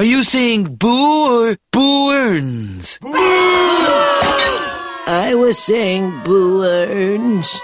[0.00, 2.98] Are you saying boo or boo earns?
[5.06, 7.60] I was saying Boo Earns.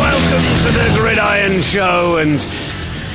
[0.00, 2.40] Welcome to the Gridiron Show, and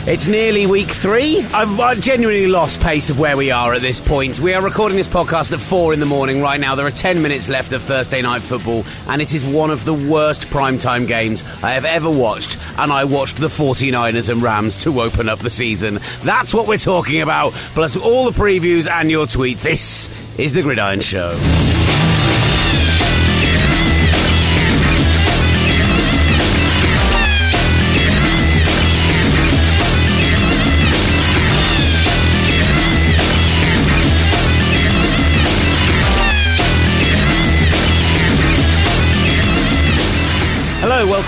[0.06, 1.40] it's nearly week three.
[1.54, 4.40] I've, I've genuinely lost pace of where we are at this point.
[4.40, 6.76] We are recording this podcast at four in the morning right now.
[6.76, 9.94] There are ten minutes left of Thursday night football, and it is one of the
[9.94, 12.58] worst primetime games I have ever watched.
[12.78, 16.00] And I watched the 49ers and Rams to open up the season.
[16.24, 19.62] That's what we're talking about, plus all the previews and your tweets.
[19.62, 21.38] This is the Gridiron Show.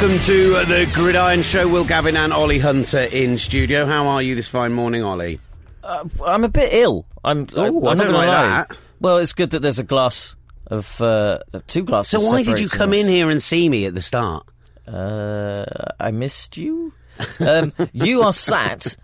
[0.02, 1.70] Welcome to uh, the Gridiron Show.
[1.70, 3.86] Will Gavin and Ollie Hunter in studio.
[3.86, 5.40] How are you this fine morning, Ollie?
[5.82, 7.06] Uh, I'm a bit ill.
[7.24, 7.46] I'm.
[7.56, 8.48] Oh, I I'm don't not gonna like lie.
[8.48, 8.78] that.
[9.00, 10.36] Well, it's good that there's a glass
[10.68, 12.22] of uh, two glasses.
[12.22, 12.98] So why did you come us.
[12.98, 14.46] in here and see me at the start?
[14.86, 15.64] Uh,
[15.98, 16.92] I missed you.
[17.40, 18.98] Um, you are sat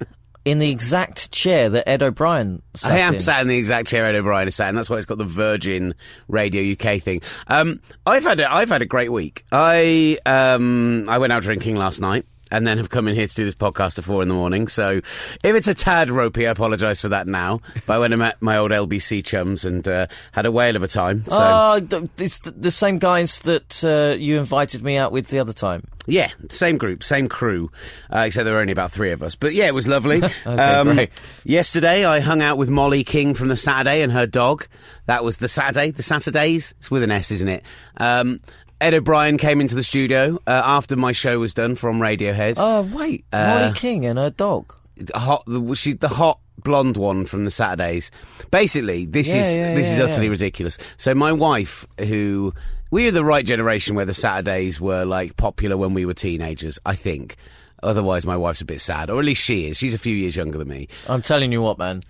[0.43, 3.19] in the exact chair that Ed O'Brien sat I am in.
[3.19, 4.75] sat in the exact chair Ed O'Brien is sat in.
[4.75, 5.93] That's why it's got the Virgin
[6.27, 7.21] Radio UK thing.
[7.47, 9.45] Um, I've had a, I've had a great week.
[9.51, 12.25] I um, I went out drinking last night.
[12.51, 14.67] And then have come in here to do this podcast at four in the morning.
[14.67, 17.61] So, if it's a tad ropey, I apologise for that now.
[17.85, 20.83] But I went and met my old LBC chums and uh, had a whale of
[20.83, 21.23] a time.
[21.29, 25.53] So, Oh, it's the, same guys that uh, you invited me out with the other
[25.53, 25.87] time.
[26.07, 27.69] Yeah, same group, same crew,
[28.13, 29.35] uh, except there were only about three of us.
[29.35, 30.21] But yeah, it was lovely.
[30.45, 31.09] Okay, great.
[31.45, 34.67] Yesterday, I hung out with Molly King from the Saturday and her dog.
[35.05, 36.73] That was the Saturday, the Saturdays.
[36.79, 37.63] It's with an S, isn't it?
[37.97, 38.39] Um,
[38.81, 42.55] Ed O'Brien came into the studio uh, after my show was done from Radiohead.
[42.57, 43.25] Oh, wait.
[43.31, 44.75] Uh, Molly King and her dog.
[44.97, 48.11] The hot, the, she, the hot blonde one from the Saturdays.
[48.51, 50.31] Basically, this Yeah, is yeah, this is yeah, utterly yeah.
[50.31, 50.77] ridiculous.
[50.97, 52.53] So my wife, who
[52.91, 56.77] we are the right generation where the Saturdays were like popular when we were teenagers,
[56.85, 57.35] I think.
[57.83, 59.77] Otherwise, my wife's a bit sad, or at least she is.
[59.77, 60.87] She's a few years younger than me.
[61.07, 62.01] I'm telling you what, man.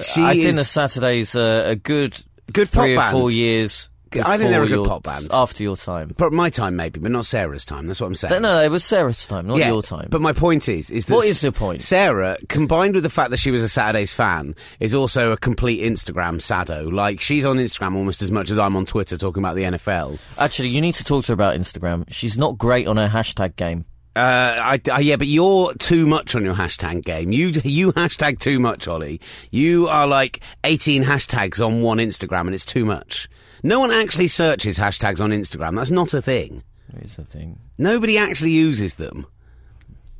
[0.00, 2.16] She I is think the Saturdays are a good,
[2.52, 3.12] Good three or band.
[3.12, 3.88] four years.
[4.16, 5.28] I think they're a good pop band.
[5.32, 6.14] After your time.
[6.16, 7.86] but my time maybe, but not Sarah's time.
[7.86, 8.32] That's what I'm saying.
[8.42, 10.08] No, no, it was Sarah's time, not your time.
[10.10, 11.82] But my point is, is that What is your point?
[11.82, 15.82] Sarah, combined with the fact that she was a Saturdays fan, is also a complete
[15.82, 16.88] Instagram sado.
[16.90, 20.18] Like she's on Instagram almost as much as I'm on Twitter talking about the NFL.
[20.38, 22.04] Actually, you need to talk to her about Instagram.
[22.08, 23.84] She's not great on her hashtag game.
[24.16, 24.20] Uh,
[24.60, 27.30] I, I, yeah, but you're too much on your hashtag game.
[27.32, 29.20] You you hashtag too much, Ollie.
[29.52, 33.28] You are like 18 hashtags on one Instagram, and it's too much.
[33.62, 35.76] No one actually searches hashtags on Instagram.
[35.76, 36.62] That's not a thing.
[37.02, 37.58] Is the thing.
[37.78, 39.26] Nobody actually uses them.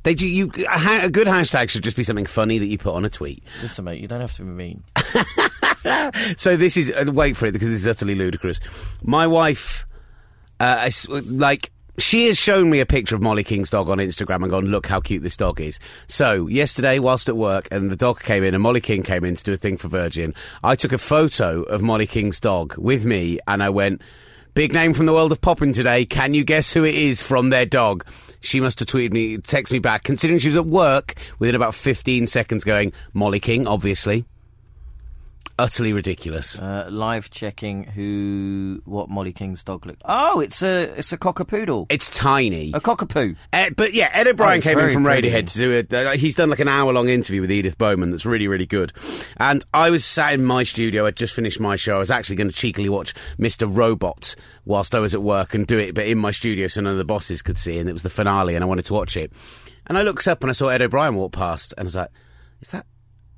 [0.03, 2.77] They do, you a, ha- a good hashtag should just be something funny that you
[2.77, 3.43] put on a tweet.
[3.61, 4.83] Listen, mate, you don't have to be mean.
[6.37, 8.59] So this is uh, wait for it because this is utterly ludicrous.
[9.03, 9.85] My wife,
[10.59, 11.71] uh, is, like.
[12.01, 14.87] She has shown me a picture of Molly King's dog on Instagram and gone, look
[14.87, 15.79] how cute this dog is.
[16.07, 19.35] So, yesterday, whilst at work, and the dog came in, and Molly King came in
[19.35, 23.05] to do a thing for Virgin, I took a photo of Molly King's dog with
[23.05, 24.01] me, and I went,
[24.53, 26.05] Big name from the world of popping today.
[26.05, 28.03] Can you guess who it is from their dog?
[28.41, 31.73] She must have tweeted me, text me back, considering she was at work within about
[31.73, 34.25] 15 seconds going, Molly King, obviously.
[35.61, 36.59] Utterly ridiculous.
[36.59, 40.01] Uh, live checking who what Molly King's dog looked.
[40.05, 41.85] Oh, it's a it's a cockapoodle.
[41.91, 42.71] It's tiny.
[42.73, 43.35] A cockapoo.
[43.53, 45.29] Ed, but yeah, Ed O'Brien Oh, came in from pretty.
[45.29, 45.93] Radiohead to do it.
[45.93, 48.91] Uh, he's done like an hour long interview with Edith Bowman that's really, really good.
[49.37, 51.05] And I was sat in my studio.
[51.05, 51.97] I'd just finished my show.
[51.97, 53.69] I was actually going to cheekily watch Mr.
[53.71, 54.33] Robot
[54.65, 56.97] whilst I was at work and do it, but in my studio so none of
[56.97, 57.77] the bosses could see.
[57.77, 59.31] And it was the finale, and I wanted to watch it.
[59.85, 62.09] And I looked up and I saw Ed O'Brien walk past, and I was like,
[62.61, 62.87] "Is that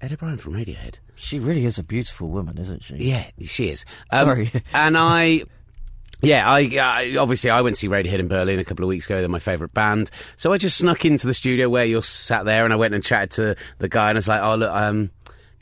[0.04, 2.96] Ed O'Brien from Radiohead?" She really is a beautiful woman, isn't she?
[2.98, 3.86] Yeah, she is.
[4.12, 4.52] Um, Sorry.
[4.74, 5.42] and I.
[6.26, 9.08] Yeah, I, I obviously I went to see Radiohead in Berlin a couple of weeks
[9.08, 9.20] ago.
[9.20, 12.64] They're my favourite band, so I just snuck into the studio where you're sat there,
[12.64, 15.10] and I went and chatted to the guy, and I was like, "Oh look, um,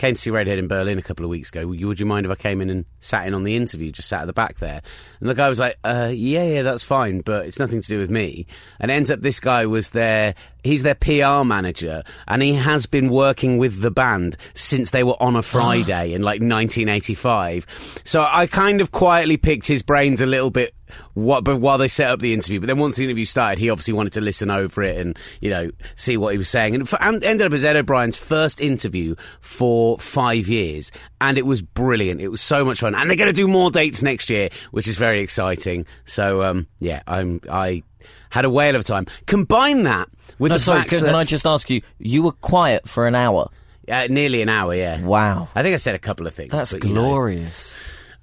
[0.02, 1.68] came to see Radiohead in Berlin a couple of weeks ago.
[1.68, 4.22] Would you, mind if I came in and sat in on the interview, just sat
[4.22, 4.82] at the back there?"
[5.20, 8.00] And the guy was like, uh, "Yeah, yeah, that's fine, but it's nothing to do
[8.00, 8.48] with me."
[8.80, 10.34] And it ends up this guy was their
[10.64, 15.22] he's their PR manager, and he has been working with the band since they were
[15.22, 18.02] on a Friday in like 1985.
[18.04, 20.74] So I kind of quietly picked his brains a little bit
[21.14, 22.60] what, but while they set up the interview.
[22.60, 25.50] But then once the interview started, he obviously wanted to listen over it and you
[25.50, 28.60] know see what he was saying, and, f- and ended up as Ed O'Brien's first
[28.62, 32.22] interview for five years, and it was brilliant.
[32.22, 34.88] It was so much fun, and they're going to do more dates next year, which
[34.88, 35.86] is very exciting.
[36.06, 37.84] So um, yeah, I'm I
[38.30, 39.06] had a whale of a time.
[39.28, 40.08] Combine that
[40.40, 41.82] with No, the sorry, fact can, that can I just ask you?
[42.00, 43.50] You were quiet for an hour.
[43.92, 45.02] uh, nearly an hour, yeah.
[45.02, 45.50] Wow.
[45.54, 46.52] I think I said a couple of things.
[46.52, 47.02] That's but, you know.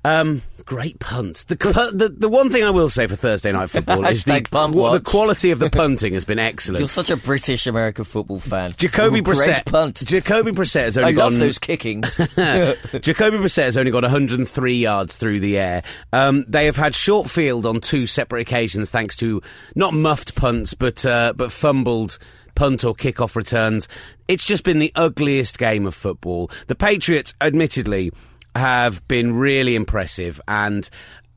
[0.05, 1.45] Um, great punts.
[1.45, 4.75] The, the the one thing I will say for Thursday night football is the, punt
[4.75, 6.81] the quality of the punting has been excellent.
[6.81, 8.75] You're such a British American football fan.
[8.77, 9.67] Jacoby Brissett.
[9.67, 9.97] punt.
[9.97, 11.41] Jacoby Brissett has I only love gone.
[11.41, 12.17] those kickings.
[12.17, 15.83] Jacoby Brissett has only got 103 yards through the air.
[16.13, 19.43] Um, they have had short field on two separate occasions, thanks to
[19.75, 22.19] not muffed punts, but uh, but fumbled
[22.55, 23.89] punt or kickoff returns.
[24.27, 26.51] It's just been the ugliest game of football.
[26.67, 28.13] The Patriots, admittedly,
[28.59, 30.89] have been really impressive and.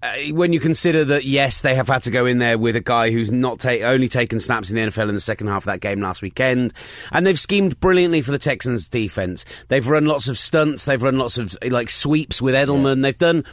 [0.03, 2.81] Uh, when you consider that, yes, they have had to go in there with a
[2.81, 5.65] guy who's not ta- only taken snaps in the NFL in the second half of
[5.65, 6.73] that game last weekend,
[7.11, 9.45] and they've schemed brilliantly for the Texans' defense.
[9.67, 13.03] They've run lots of stunts, they've run lots of like sweeps with Edelman.
[13.03, 13.45] They've done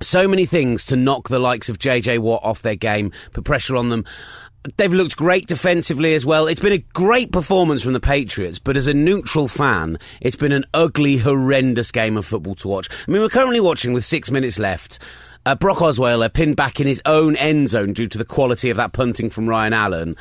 [0.00, 3.76] so many things to knock the likes of JJ Watt off their game, put pressure
[3.76, 4.04] on them.
[4.76, 6.46] They've looked great defensively as well.
[6.46, 10.52] It's been a great performance from the Patriots, but as a neutral fan, it's been
[10.52, 12.88] an ugly, horrendous game of football to watch.
[12.90, 15.00] I mean, we're currently watching with six minutes left.
[15.44, 18.76] Uh, Brock Osweiler pinned back in his own end zone due to the quality of
[18.76, 20.16] that punting from Ryan Allen.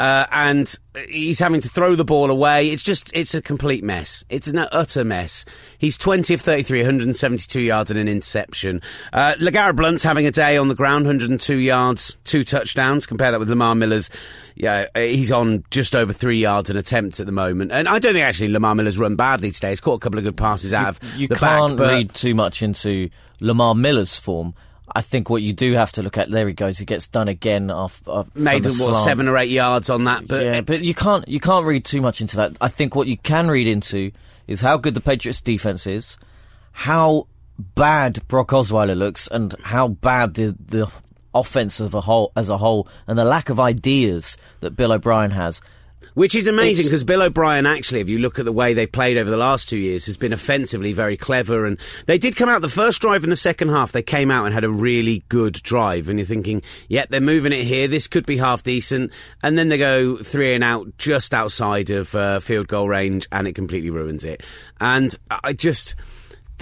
[0.00, 0.74] Uh, and
[1.08, 2.68] he's having to throw the ball away.
[2.68, 4.24] It's just, it's a complete mess.
[4.28, 5.44] It's an utter mess.
[5.78, 8.82] He's 20 of 33, 172 yards and an interception.
[9.12, 13.06] Uh, LeGarrette Blunt's having a day on the ground, 102 yards, two touchdowns.
[13.06, 14.10] Compare that with Lamar Miller's.
[14.56, 17.70] Yeah, he's on just over three yards an attempt at the moment.
[17.70, 19.70] And I don't think actually Lamar Miller's run badly today.
[19.70, 21.78] He's caught a couple of good passes out of you the can't back.
[21.78, 23.08] But read too much into
[23.40, 24.54] Lamar Miller's form.
[24.94, 26.30] I think what you do have to look at.
[26.30, 26.78] There he goes.
[26.78, 28.06] He gets done again off.
[28.06, 28.96] off made what, slant.
[28.96, 30.28] seven or eight yards on that.
[30.28, 32.56] But yeah, but you can't you can't read too much into that.
[32.60, 34.12] I think what you can read into
[34.46, 36.18] is how good the Patriots defense is,
[36.72, 37.26] how
[37.58, 40.90] bad Brock Osweiler looks, and how bad the the
[41.34, 45.30] offense of a whole as a whole, and the lack of ideas that Bill O'Brien
[45.30, 45.60] has.
[46.14, 49.16] Which is amazing because Bill O'Brien, actually, if you look at the way they've played
[49.16, 51.64] over the last two years, has been offensively very clever.
[51.64, 53.92] And they did come out the first drive in the second half.
[53.92, 56.08] They came out and had a really good drive.
[56.08, 57.88] And you're thinking, yep, they're moving it here.
[57.88, 59.12] This could be half decent.
[59.42, 63.48] And then they go three and out just outside of uh, field goal range, and
[63.48, 64.42] it completely ruins it.
[64.80, 65.94] And I just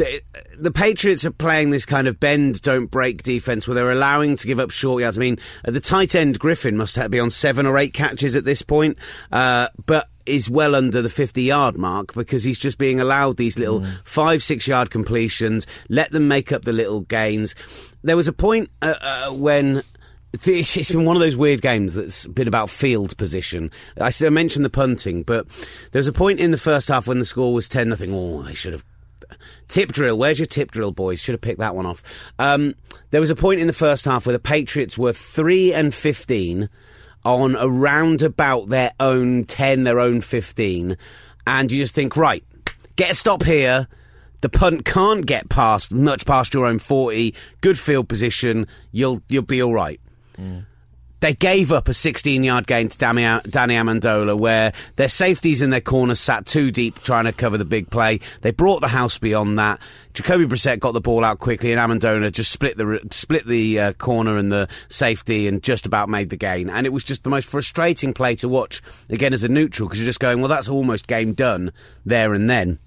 [0.01, 0.23] the,
[0.59, 4.47] the Patriots are playing this kind of bend, don't break defense where they're allowing to
[4.47, 5.19] give up short yards.
[5.19, 8.63] I mean, the tight end Griffin must be on seven or eight catches at this
[8.63, 8.97] point,
[9.31, 13.59] uh, but is well under the 50 yard mark because he's just being allowed these
[13.59, 17.55] little five, six yard completions, let them make up the little gains.
[18.03, 19.83] There was a point uh, uh, when.
[20.33, 23.73] It's it's been one of those weird games that's been about field position.
[24.01, 25.49] I mentioned the punting, but
[25.91, 28.15] there was a point in the first half when the score was 10 nothing.
[28.15, 28.85] Oh, they should have
[29.69, 30.19] Tip drill.
[30.19, 31.21] Where's your tip drill, boys?
[31.21, 32.03] Should have picked that one off.
[32.39, 32.75] Um,
[33.11, 36.69] there was a point in the first half where the Patriots were three and fifteen
[37.25, 40.97] on around about their own ten, their own fifteen,
[41.47, 42.45] and you just think, right,
[42.97, 43.89] get a stop here.
[44.41, 47.35] The punt can't get past much past your own forty.
[47.61, 48.67] Good field position.
[48.91, 50.01] You'll you'll be all right.
[51.21, 55.81] They gave up a 16 yard gain to Danny, Amendola where their safeties in their
[55.81, 58.21] corners sat too deep trying to cover the big play.
[58.41, 59.81] They brought the house beyond that.
[60.15, 63.93] Jacoby Brissett got the ball out quickly and Amendola just split the, split the uh,
[63.93, 66.71] corner and the safety and just about made the gain.
[66.71, 70.01] And it was just the most frustrating play to watch again as a neutral because
[70.01, 71.71] you're just going, well, that's almost game done
[72.05, 72.79] there and then.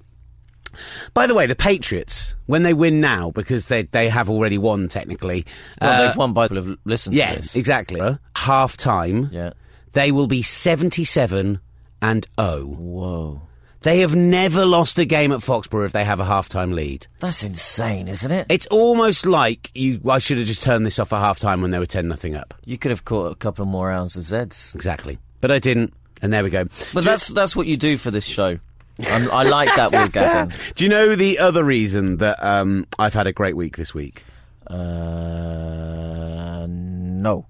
[1.13, 4.87] By the way, the Patriots, when they win now, because they they have already won
[4.87, 5.45] technically.
[5.81, 7.55] Well, uh, they've won by people have listened yeah, this.
[7.55, 8.01] exactly.
[8.35, 9.51] Half time, Yeah.
[9.93, 11.59] they will be 77
[12.01, 12.65] and 0.
[12.65, 13.41] Whoa.
[13.81, 17.07] They have never lost a game at Foxborough if they have a half time lead.
[17.19, 18.47] That's insane, isn't it?
[18.49, 19.99] It's almost like you.
[20.09, 22.33] I should have just turned this off at half time when they were 10 nothing
[22.33, 22.53] up.
[22.63, 24.73] You could have caught a couple more rounds of Zeds.
[24.73, 25.17] Exactly.
[25.41, 26.65] But I didn't, and there we go.
[26.93, 28.59] But that's that's what you do for this show.
[28.99, 30.55] I'm, I like that we're gagging.
[30.75, 34.23] Do you know the other reason that um, I've had a great week this week?
[34.67, 37.47] Uh, no.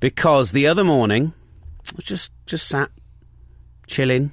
[0.00, 1.32] because the other morning
[1.88, 2.90] I was just just sat
[3.86, 4.30] chilling,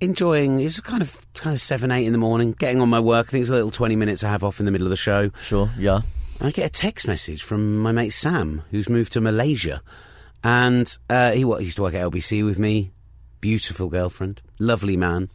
[0.00, 0.60] enjoying.
[0.60, 3.26] It was kind of kind of seven eight in the morning, getting on my work.
[3.28, 4.96] I think it's a little twenty minutes I have off in the middle of the
[4.96, 5.30] show.
[5.40, 5.70] Sure.
[5.78, 6.00] Yeah.
[6.40, 9.80] I get a text message from my mate Sam, who's moved to Malaysia,
[10.42, 12.90] and uh, he, wa- he used to work at LBC with me.
[13.44, 15.28] Beautiful girlfriend, lovely man,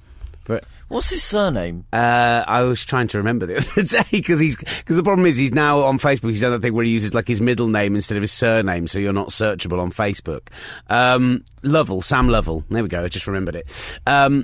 [0.46, 1.86] But What's his surname?
[1.94, 5.38] uh, I was trying to remember the other day because he's because the problem is
[5.38, 6.30] he's now on Facebook.
[6.32, 8.88] He's done that thing where he uses like his middle name instead of his surname,
[8.88, 10.48] so you're not searchable on Facebook.
[10.90, 12.64] Um, Lovell, Sam Lovell.
[12.72, 13.04] There we go.
[13.04, 14.00] I just remembered it.
[14.08, 14.44] Um,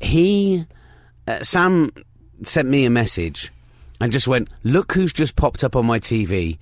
[0.00, 0.64] he
[1.28, 1.90] uh, Sam
[2.44, 3.52] sent me a message
[4.00, 6.56] and just went, "Look who's just popped up on my TV."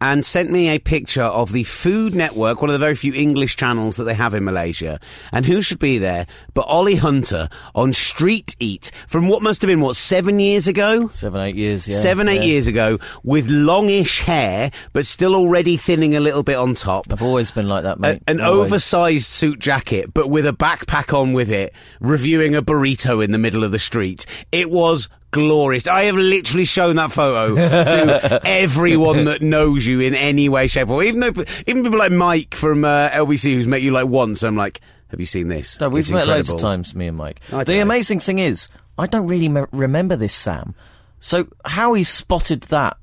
[0.00, 3.56] And sent me a picture of the Food Network, one of the very few English
[3.56, 5.00] channels that they have in Malaysia.
[5.32, 9.68] And who should be there but Ollie Hunter on Street Eat from what must have
[9.68, 11.08] been, what, seven years ago?
[11.08, 11.88] Seven, eight years.
[11.88, 11.96] Yeah.
[11.96, 12.42] Seven, eight yeah.
[12.42, 17.06] years ago, with longish hair, but still already thinning a little bit on top.
[17.10, 18.22] I've always been like that, A- mate.
[18.26, 18.72] an Always.
[18.72, 23.38] oversized suit jacket, but with a backpack on with it, reviewing a burrito in the
[23.38, 24.26] middle of the street.
[24.52, 25.88] It was glorious.
[25.88, 30.88] I have literally shown that photo to everyone that knows you in any way, shape,
[30.88, 34.44] or even though even people like Mike from uh, LBC who's met you like once.
[34.44, 35.80] I'm like, have you seen this?
[35.80, 37.40] No, we've It's met loads of times, me and Mike.
[37.52, 40.76] I the amazing thing is, I don't really me- remember this Sam.
[41.18, 42.96] So how he spotted that,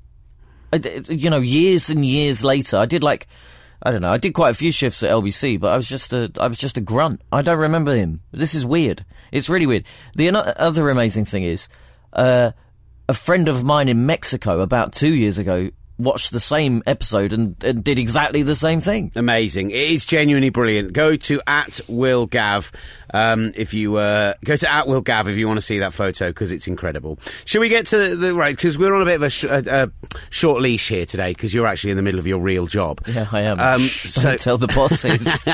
[0.72, 3.26] uh, you know, years and years later, I did like,
[3.82, 6.14] I don't know, I did quite a few shifts at LBC, but I was just
[6.14, 7.20] a, I was just a grunt.
[7.30, 8.22] I don't remember him.
[8.32, 9.04] This is weird.
[9.32, 9.84] It's really weird.
[10.14, 11.68] The other amazing thing is,
[12.12, 12.52] uh,
[13.08, 17.62] a friend of mine in Mexico about two years ago watched the same episode and,
[17.62, 19.12] and did exactly the same thing.
[19.14, 19.70] Amazing.
[19.70, 20.92] It is genuinely brilliant.
[20.92, 22.72] Go to at Will Gav
[23.14, 25.92] um, if you uh, go to at Will Gav if you want to see that
[25.92, 27.18] photo because it's incredible.
[27.44, 28.56] Should we get to the right?
[28.56, 31.52] Because we're on a bit of a, sh- a, a short leash here today because
[31.54, 33.00] you're actually in the middle of your real job.
[33.06, 33.60] Yeah, I am.
[33.60, 35.46] Um, so- Don't tell the bosses.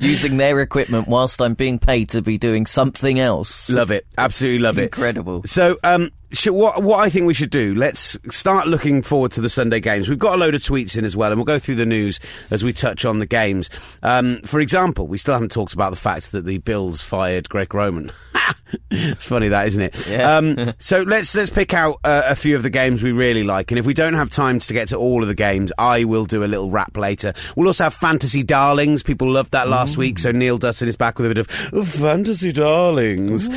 [0.00, 3.70] Using their equipment whilst I'm being paid to be doing something else.
[3.70, 4.06] Love it.
[4.18, 4.84] Absolutely love it.
[4.84, 5.42] Incredible.
[5.46, 9.40] So, um, should, what, what I think we should do, let's start looking forward to
[9.40, 10.08] the Sunday games.
[10.08, 12.18] We've got a load of tweets in as well, and we'll go through the news
[12.50, 13.70] as we touch on the games.
[14.02, 17.72] Um, for example, we still haven't talked about the fact that the Bills fired Greg
[17.74, 18.10] Roman.
[18.90, 20.08] it's funny that, isn't it?
[20.08, 20.36] Yeah.
[20.36, 23.70] Um, so let's let's pick out uh, a few of the games we really like,
[23.70, 26.24] and if we don't have time to get to all of the games, I will
[26.24, 27.34] do a little wrap later.
[27.54, 29.02] We'll also have fantasy darlings.
[29.02, 31.84] People loved that last week, so Neil Dutton is back with a bit of "Oh,
[31.84, 33.48] fantasy darlings.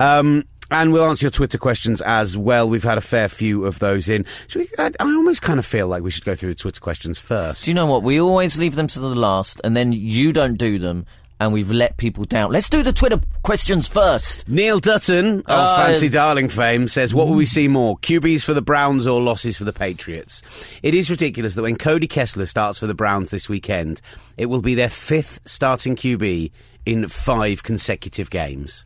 [0.00, 2.68] Um, and we'll answer your Twitter questions as well.
[2.68, 4.24] We've had a fair few of those in.
[4.54, 7.18] We, I, I almost kind of feel like we should go through the Twitter questions
[7.18, 7.64] first.
[7.64, 8.02] Do you know what?
[8.02, 11.06] We always leave them to the last, and then you don't do them,
[11.40, 12.50] and we've let people down.
[12.52, 14.48] Let's do the Twitter questions first.
[14.48, 17.96] Neil Dutton of Uh, Fancy Darling fame says, What will we see more?
[17.98, 20.42] QBs for the Browns or losses for the Patriots?
[20.82, 24.00] It is ridiculous that when Cody Kessler starts for the Browns this weekend,
[24.36, 26.50] it will be their fifth starting QB
[26.84, 28.84] in five consecutive games.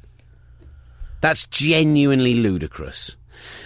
[1.23, 3.17] That's genuinely ludicrous.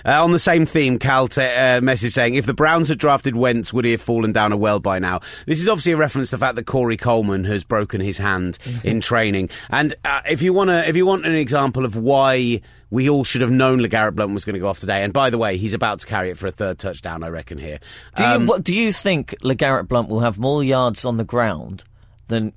[0.07, 3.37] Uh, on the same theme, Cal te- uh, message saying, if the Browns had drafted
[3.37, 5.21] Wentz, would he have fallen down a well by now?
[5.47, 8.57] This is obviously a reference to the fact that Corey Coleman has broken his hand
[8.85, 9.51] in training.
[9.69, 13.41] And uh, if you want if you want an example of why we all should
[13.43, 15.75] have known LeGarrette Blunt was going to go off today, and by the way, he's
[15.75, 17.79] about to carry it for a third touchdown, I reckon here.
[18.15, 21.25] Do Um, you what, do you think LeGarrette Blunt will have more yards on the
[21.25, 21.83] ground
[22.29, 22.53] than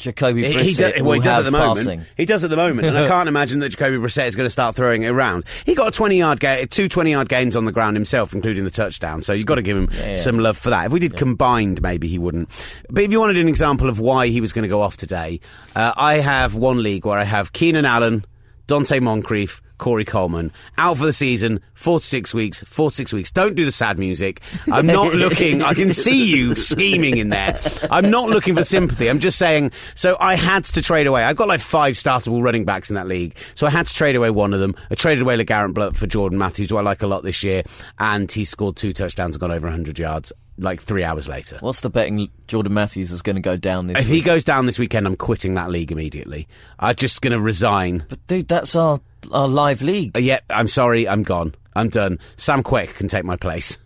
[0.00, 1.78] Jacoby Brissett he, does, well, he does at the moment.
[1.78, 2.06] passing?
[2.16, 4.50] He does at the moment, and I can't imagine that Jacoby Brissett is going to
[4.50, 5.44] start throwing it around.
[5.64, 8.64] He got a twenty yard ga- two 20 yard gains on the ground himself, including
[8.64, 9.22] the touchdown.
[9.22, 10.16] So you've got to give him yeah.
[10.16, 10.86] some love for that.
[10.86, 12.48] If we did combined, maybe he wouldn't.
[12.88, 15.40] But if you wanted an example of why he was going to go off today,
[15.76, 18.24] uh, I have one league where I have Keenan Allen,
[18.66, 19.62] Donte Moncrief.
[19.80, 22.62] Corey Coleman out for the season, four to six weeks.
[22.62, 23.30] Four to six weeks.
[23.32, 24.40] Don't do the sad music.
[24.70, 25.62] I'm not looking.
[25.62, 27.58] I can see you scheming in there.
[27.90, 29.08] I'm not looking for sympathy.
[29.08, 29.72] I'm just saying.
[29.94, 31.24] So I had to trade away.
[31.24, 34.14] I've got like five startable running backs in that league, so I had to trade
[34.14, 34.76] away one of them.
[34.90, 37.62] I traded away LeGarrette Blunt for Jordan Matthews, who I like a lot this year,
[37.98, 41.58] and he scored two touchdowns and got over 100 yards like three hours later.
[41.60, 44.06] What's the betting Jordan Matthews is going to go down this weekend?
[44.06, 44.22] If week?
[44.22, 46.46] he goes down this weekend, I'm quitting that league immediately.
[46.78, 48.04] I'm just going to resign.
[48.08, 49.00] But dude, that's our
[49.32, 50.16] our live league.
[50.16, 51.08] Uh, Yep, I'm sorry.
[51.08, 51.54] I'm gone.
[51.74, 52.18] I'm done.
[52.36, 53.78] Sam Quek can take my place.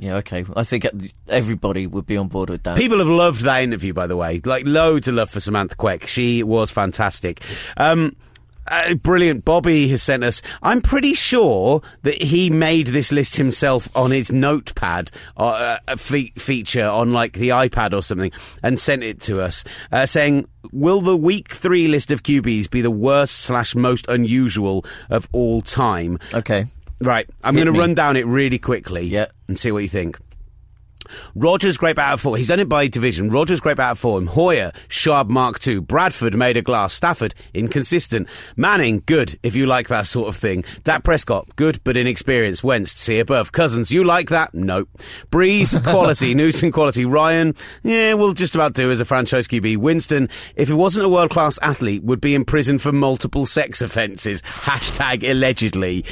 [0.00, 0.44] Yeah, okay.
[0.56, 0.86] I think
[1.28, 2.76] everybody would be on board with that.
[2.76, 4.40] People have loved that interview, by the way.
[4.44, 6.06] Like, loads of love for Samantha Quek.
[6.06, 7.42] She was fantastic.
[7.76, 8.14] Um,
[8.70, 9.44] uh, brilliant.
[9.44, 10.42] Bobby has sent us.
[10.62, 16.84] I'm pretty sure that he made this list himself on his notepad, uh, fe- feature
[16.86, 18.32] on like the iPad or something,
[18.62, 22.80] and sent it to us, uh, saying, "Will the week three list of QBs be
[22.80, 26.66] the worst slash most unusual of all time?" okay.
[27.00, 27.28] Right.
[27.44, 27.78] I'm Hit going to me.
[27.78, 29.26] run down it really quickly Yeah.
[29.46, 30.18] and see what you think.
[31.34, 32.36] Rodgers great out of four.
[32.36, 33.30] He's done it by division.
[33.30, 34.26] Rodgers great out of form.
[34.26, 35.80] Hoyer sharp mark two.
[35.80, 36.94] Bradford made a glass.
[36.94, 38.28] Stafford inconsistent.
[38.56, 40.64] Manning good if you like that sort of thing.
[40.84, 42.64] Dak Prescott good but inexperienced.
[42.64, 43.52] Wentz see above.
[43.52, 44.54] Cousins you like that?
[44.54, 44.88] Nope.
[45.30, 46.34] Brees quality.
[46.34, 47.04] Newton quality.
[47.04, 49.76] Ryan yeah will just about do as a franchise QB.
[49.78, 53.82] Winston if he wasn't a world class athlete would be in prison for multiple sex
[53.82, 54.42] offences.
[54.42, 56.04] Hashtag allegedly.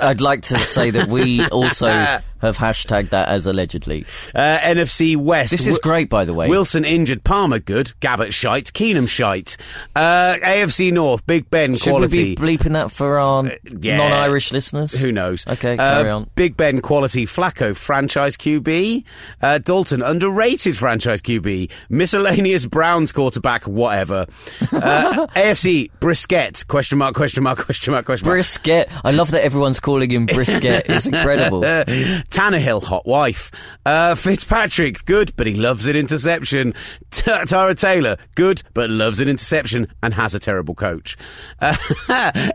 [0.00, 4.04] I'd like to say that we also have hashtagged that as allegedly.
[4.34, 5.50] Uh, NFC West.
[5.50, 6.48] This is great, by the way.
[6.48, 9.56] Wilson injured, Palmer good, Gabbert shite, Keenum shite.
[9.96, 12.18] Uh, AFC North, Big Ben Should quality.
[12.18, 13.96] we be bleeping that for our yeah.
[13.96, 14.92] non-Irish listeners?
[14.92, 15.46] Who knows?
[15.46, 16.28] Okay, Uh, carry on.
[16.34, 19.04] Big Ben quality, Flacco franchise QB,
[19.40, 24.26] uh, Dalton underrated franchise QB, miscellaneous Browns quarterback, whatever.
[24.72, 28.36] Uh, AFC Brisket question mark question mark question mark question mark.
[28.36, 28.90] Brisket.
[29.04, 30.86] I love that everyone's calling him Brisket.
[30.88, 31.60] It's incredible.
[32.32, 33.50] Tannehill, hot wife.
[33.84, 36.72] Uh, Fitzpatrick, good, but he loves an interception.
[37.10, 41.18] T- Tyrod Taylor, good, but loves an interception and has a terrible coach.
[41.60, 41.74] Uh,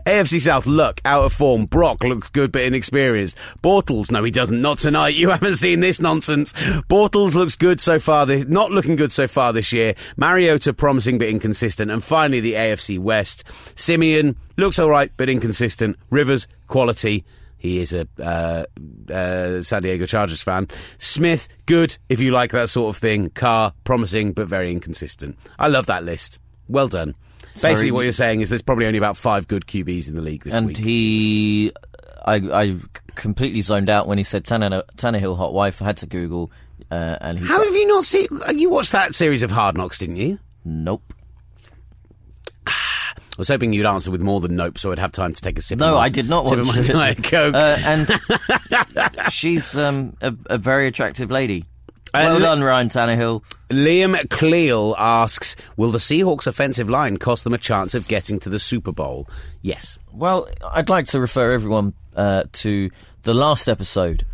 [0.04, 1.66] AFC South, Luck, out of form.
[1.66, 3.36] Brock looks good, but inexperienced.
[3.62, 4.60] Bortles, no, he doesn't.
[4.60, 5.14] Not tonight.
[5.14, 6.52] You haven't seen this nonsense.
[6.90, 8.26] Bortles looks good so far.
[8.26, 9.94] This, not looking good so far this year.
[10.16, 11.88] Mariota, promising but inconsistent.
[11.92, 13.44] And finally, the AFC West.
[13.76, 15.96] Siemian, looks all right, but inconsistent.
[16.10, 17.24] Rivers, quality.
[17.58, 18.64] He is a uh,
[19.12, 20.68] uh, San Diego Chargers fan.
[20.98, 23.30] Smith, good if you like that sort of thing.
[23.30, 25.36] Carr, promising but very inconsistent.
[25.58, 26.38] I love that list.
[26.68, 27.14] Well done.
[27.60, 30.44] Basically, what you're saying is there's probably only about five good QBs in the league
[30.44, 30.76] this and week.
[30.76, 31.72] And he,
[32.24, 32.76] I, I
[33.16, 35.82] completely zoned out when he said Tannehill hot wife.
[35.82, 36.52] I had to Google,
[36.90, 37.46] uh, and he.
[37.46, 38.28] How have you not seen?
[38.54, 40.38] You watched that series of Hard Knocks, didn't you?
[40.64, 41.02] Nope.
[43.38, 45.58] I was hoping you'd answer with more than nope, so I'd have time to take
[45.60, 45.78] a sip.
[45.78, 47.54] No, of my, I did not sip of watch my Coke.
[47.54, 51.64] Uh, and she's um, a, a very attractive lady.
[52.12, 53.42] Uh, well li- done, Ryan Tannehill.
[53.70, 58.48] Liam Cleal asks, "Will the Seahawks' offensive line cost them a chance of getting to
[58.48, 59.28] the Super Bowl?"
[59.62, 60.00] Yes.
[60.12, 62.90] Well, I'd like to refer everyone uh, to
[63.22, 64.24] the last episode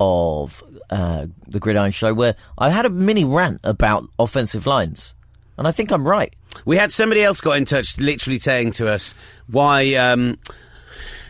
[0.00, 5.14] of uh, the Gridiron Show, where I had a mini rant about offensive lines,
[5.58, 6.34] and I think I'm right.
[6.64, 9.14] We had somebody else got in touch, literally saying to us
[9.46, 10.38] why, um,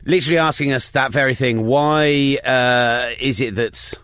[0.05, 1.67] literally asking us that very thing.
[1.67, 3.95] Why uh, is it that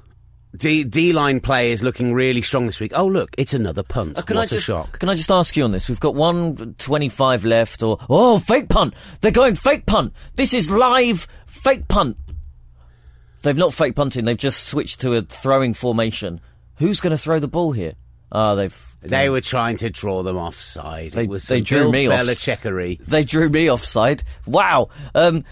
[0.56, 2.92] D D line play is looking really strong this week?
[2.94, 4.18] Oh, look, it's another punt.
[4.18, 4.98] Uh, Can what I a just shock!
[4.98, 5.88] can I just ask you on this?
[5.88, 8.94] We've got one twenty-five left, or oh, fake punt!
[9.20, 10.12] They're going fake punt.
[10.34, 12.16] This is live fake punt.
[13.42, 14.24] They've not fake punting.
[14.24, 16.40] They've just switched to a throwing formation.
[16.76, 17.92] Who's going to throw the ball here?
[18.32, 21.12] Ah, they've They were trying to draw them offside.
[21.12, 22.12] They- it was they drew Bill me off-
[23.08, 24.22] they drew me offside.
[24.46, 24.88] Wow.
[25.14, 25.44] Um,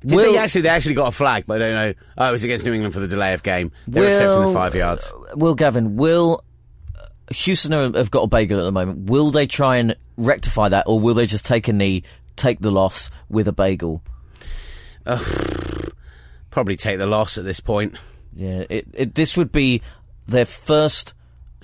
[0.00, 0.62] Did will- they actually?
[0.62, 1.94] They actually got a flag, but I don't know.
[2.18, 3.72] Oh, it was against New England for the delay of game.
[3.88, 5.12] They were accepting the Will- five yards.
[5.34, 6.44] Will Gavin, will
[7.00, 9.08] uh, Houston have got a bagel at the moment?
[9.10, 12.02] Will they try and rectify that, or will they just take a knee,
[12.36, 14.02] take the loss with a bagel?
[16.50, 17.96] Probably take the loss at this point.
[18.34, 19.82] Yeah, it, it, this would be
[20.28, 21.14] their first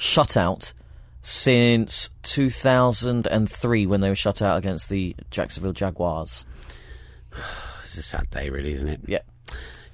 [0.00, 0.72] shutout
[1.20, 6.44] since 2003 when they were shut out against the Jacksonville Jaguars.
[7.84, 9.00] It's a sad day, really, isn't it?
[9.08, 9.22] Yeah.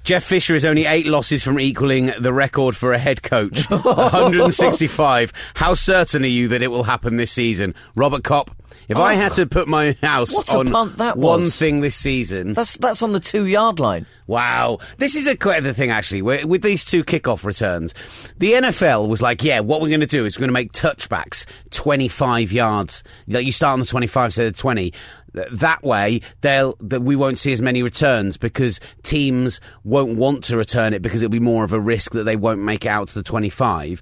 [0.06, 3.68] Jeff Fisher is only eight losses from equaling the record for a head coach.
[3.70, 5.32] 165.
[5.54, 7.74] How certain are you that it will happen this season?
[7.96, 8.52] Robert Kopp,
[8.88, 9.34] if I had oh.
[9.34, 10.68] to put my house on
[11.16, 14.06] one thing this season, That's that's on the two yard line.
[14.28, 14.78] Wow.
[14.98, 17.92] This is a quite the thing, actually, where, with these two kickoff returns.
[18.38, 20.72] The NFL was like, yeah, what we're going to do is we're going to make
[20.72, 23.02] touchbacks 25 yards.
[23.26, 24.90] Like you start on the 25 instead of 20.
[24.90, 25.02] Th-
[25.36, 30.56] That way, they'll, that we won't see as many returns because teams won't want to
[30.56, 33.08] return it because it'll be more of a risk that they won't make it out
[33.08, 34.00] to the 25.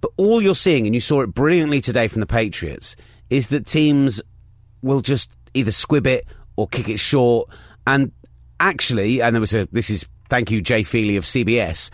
[0.00, 2.96] But all you're seeing, and you saw it brilliantly today from the Patriots,
[3.30, 4.20] is that teams
[4.82, 7.48] will just either squib it or kick it short.
[7.86, 8.12] And
[8.60, 11.90] actually, and there was a this is thank you Jay Feely of CBS.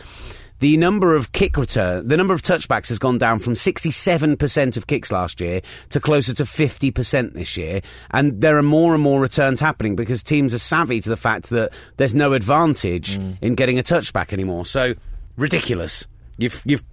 [0.61, 4.87] The number of kick return, the number of touchbacks has gone down from 67% of
[4.87, 7.81] kicks last year to closer to 50% this year.
[8.11, 11.51] And there are more and more returns happening because teams are savvy to the fact
[11.51, 14.67] that there's no advantage in getting a touchback anymore.
[14.67, 14.95] So,
[15.37, 16.07] ridiculous.
[16.37, 16.85] You've, you've,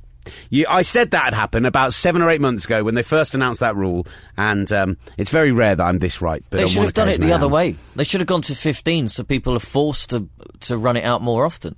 [0.49, 3.35] you, I said that had happened about seven or eight months ago when they first
[3.35, 6.43] announced that rule, and um, it's very rare that I'm this right.
[6.49, 7.75] But They should have done it the other way.
[7.95, 10.29] They should have gone to 15 so people are forced to
[10.61, 11.75] to run it out more often.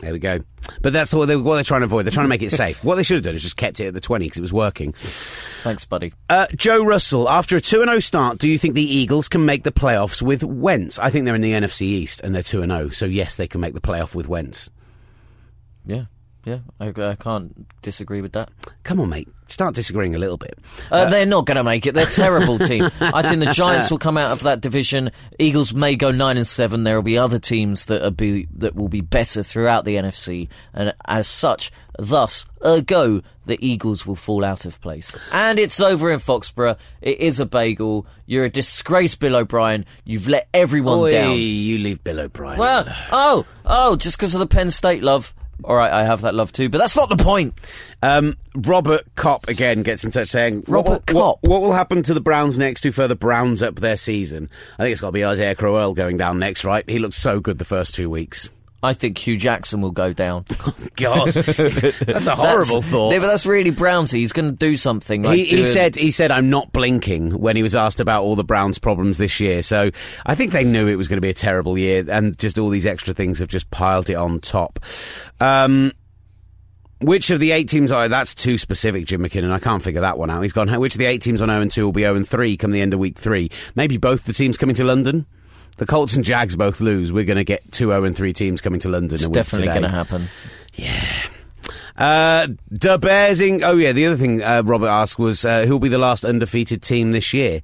[0.00, 0.38] There we go.
[0.80, 2.04] But that's what, they, what they're trying to avoid.
[2.04, 2.84] They're trying to make it safe.
[2.84, 4.52] what they should have done is just kept it at the 20 because it was
[4.52, 4.92] working.
[4.92, 6.12] Thanks, buddy.
[6.30, 9.64] Uh, Joe Russell, after a 2 0 start, do you think the Eagles can make
[9.64, 10.98] the playoffs with Wentz?
[10.98, 13.60] I think they're in the NFC East and they're 2 0, so yes, they can
[13.60, 14.70] make the playoff with Wentz.
[15.84, 16.04] Yeah.
[16.48, 18.50] Yeah, I, I can't disagree with that.
[18.82, 19.28] Come on, mate.
[19.48, 20.58] Start disagreeing a little bit.
[20.90, 21.94] Uh, they're not going to make it.
[21.94, 22.84] They're a terrible team.
[23.00, 25.10] I think the Giants will come out of that division.
[25.38, 26.82] Eagles may go nine and seven.
[26.82, 30.48] There will be other teams that are be that will be better throughout the NFC,
[30.74, 35.14] and as such, thus, ergo, the Eagles will fall out of place.
[35.32, 36.78] And it's over in Foxborough.
[37.00, 38.06] It is a bagel.
[38.26, 39.86] You're a disgrace, Bill O'Brien.
[40.04, 41.36] You've let everyone down.
[41.36, 42.58] you leave Bill O'Brien.
[42.58, 45.34] Well, oh, oh, just because of the Penn State love.
[45.64, 47.54] All right, I have that love too, but that's not the point.
[48.02, 51.16] Um, Robert Kopp again gets in touch saying, Robert what, Kopp?
[51.16, 54.50] What, what will happen to the Browns next to further Browns up their season?
[54.78, 56.88] I think it's got to be Isaiah Crowell going down next, right?
[56.88, 58.50] He looked so good the first two weeks.
[58.80, 60.44] I think Hue Jackson will go down.
[60.96, 63.12] God, that's a horrible That's- thought.
[63.12, 64.18] Yeah, but that's really Brownsy.
[64.18, 65.22] He's going to do something.
[65.22, 68.36] Like he, he said he said I'm not blinking when he was asked about all
[68.36, 69.62] the Browns' problems this year.
[69.62, 69.90] So
[70.26, 72.68] I think they knew it was going to be a terrible year, and just all
[72.68, 74.78] these extra things have just piled it on top.
[75.40, 75.92] Um,
[77.00, 79.52] which of the eight teams are that's too specific, Jim McKinnon?
[79.52, 80.42] I can't figure that one out.
[80.42, 80.68] He's gone.
[80.80, 82.72] Which of the eight teams on 0 and 2 will be 0 and 3 come
[82.72, 83.50] the end of week three?
[83.74, 85.26] Maybe both the teams coming to London.
[85.78, 87.12] The Colts and Jags both lose.
[87.12, 89.14] We're going to get two 0 and 3 teams coming to London.
[89.14, 90.26] it's definitely going to happen.
[90.74, 91.04] Yeah.
[91.96, 93.64] Uh, the Bears in.
[93.64, 96.82] Oh yeah, the other thing uh, Robert asked was uh, who'll be the last undefeated
[96.82, 97.60] team this year.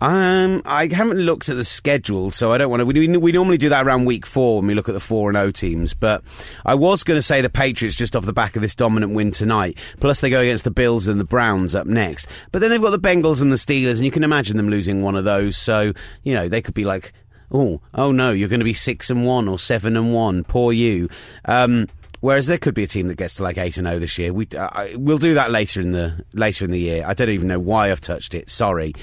[0.00, 2.84] Um, I haven't looked at the schedule, so I don't want to.
[2.84, 5.36] We, we normally do that around week four when we look at the four and
[5.36, 5.92] O teams.
[5.94, 6.22] But
[6.64, 9.32] I was going to say the Patriots just off the back of this dominant win
[9.32, 9.76] tonight.
[10.00, 12.28] Plus they go against the Bills and the Browns up next.
[12.52, 15.02] But then they've got the Bengals and the Steelers, and you can imagine them losing
[15.02, 15.56] one of those.
[15.56, 15.92] So
[16.22, 17.12] you know they could be like,
[17.50, 20.44] oh, oh no, you're going to be six and one or seven and one.
[20.44, 21.08] Poor you.
[21.44, 21.88] Um,
[22.20, 24.32] Whereas there could be a team that gets to like eight and zero this year.
[24.32, 27.04] We uh, we'll do that later in the later in the year.
[27.06, 28.50] I don't even know why I've touched it.
[28.50, 28.94] Sorry.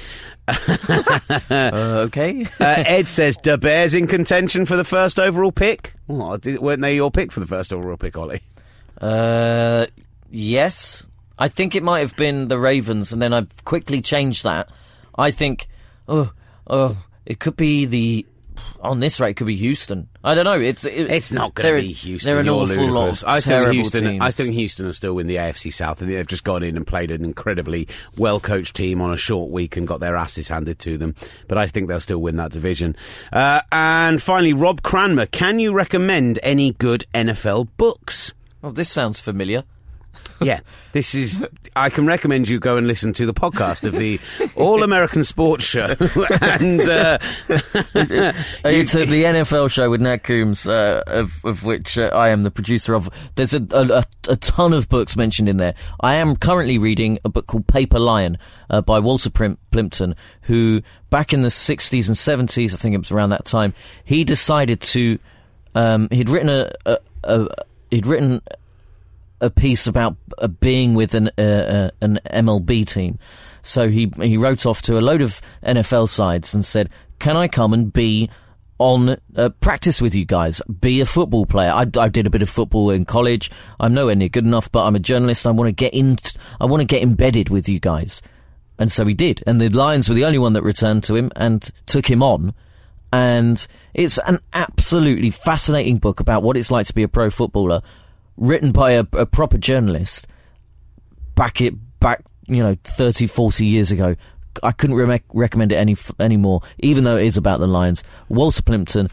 [1.50, 2.46] Uh, okay.
[2.60, 6.82] Uh, Ed says, "The Bears in contention for the first overall pick." Well, did, weren't
[6.82, 8.42] they your pick for the first overall pick, Ollie?
[9.02, 9.88] uh,
[10.30, 11.06] yes.
[11.38, 14.70] I think it might have been the Ravens, and then I quickly changed that.
[15.18, 15.68] I think,
[16.08, 16.32] oh,
[16.68, 18.26] oh, it could be the.
[18.86, 20.10] On this rate, could be Houston.
[20.24, 20.60] I don't know.
[20.60, 22.32] It's it, It's not going to be Houston.
[22.32, 24.04] They're an awful lot I still think Houston.
[24.04, 24.22] teams.
[24.22, 25.98] I still think Houston will still win the AFC South.
[25.98, 29.18] I think they've just gone in and played an incredibly well coached team on a
[29.18, 31.16] short week and got their asses handed to them.
[31.48, 32.96] But I think they'll still win that division.
[33.32, 38.34] Uh, and finally, Rob Cranmer, can you recommend any good NFL books?
[38.64, 39.64] Oh, this sounds familiar.
[40.42, 40.60] yeah,
[40.92, 41.46] this is.
[41.76, 44.20] I can recommend you go and listen to the podcast of the
[44.56, 45.96] All American Sports Show,
[46.42, 47.18] and uh,
[47.50, 52.44] it's uh, the NFL show with Nat Coombs, uh, of, of which uh, I am
[52.44, 53.10] the producer of.
[53.36, 55.76] There's a, a, a, ton of books mentioned in there.
[56.02, 58.38] I am currently reading a book called Paper Lion
[58.70, 62.98] uh, by Walter Prim- Plimpton, who back in the 60s and 70s, I think it
[62.98, 65.20] was around that time, he decided to.
[65.76, 67.48] Um, he'd written a, a
[67.90, 68.42] he'd written
[69.42, 73.20] a piece about uh, being with an uh, uh, an MLB team.
[73.62, 77.48] So he he wrote off to a load of NFL sides and said, "Can I
[77.48, 78.30] come and be
[78.78, 80.62] on uh, practice with you guys?
[80.80, 81.72] Be a football player.
[81.72, 83.50] I, I did a bit of football in college.
[83.80, 85.46] I'm nowhere near good enough, but I'm a journalist.
[85.46, 86.18] I want to get in.
[86.60, 88.22] I want to get embedded with you guys."
[88.78, 89.44] And so he did.
[89.48, 92.54] And the Lions were the only one that returned to him and took him on.
[93.14, 97.82] And it's an absolutely fascinating book about what it's like to be a pro footballer,
[98.38, 100.28] written by a, a proper journalist
[101.36, 104.16] back it back you know 30 40 years ago.
[104.64, 108.04] I couldn't re- recommend it any anymore even though it is about the lions.
[108.30, 109.10] Walter plimpton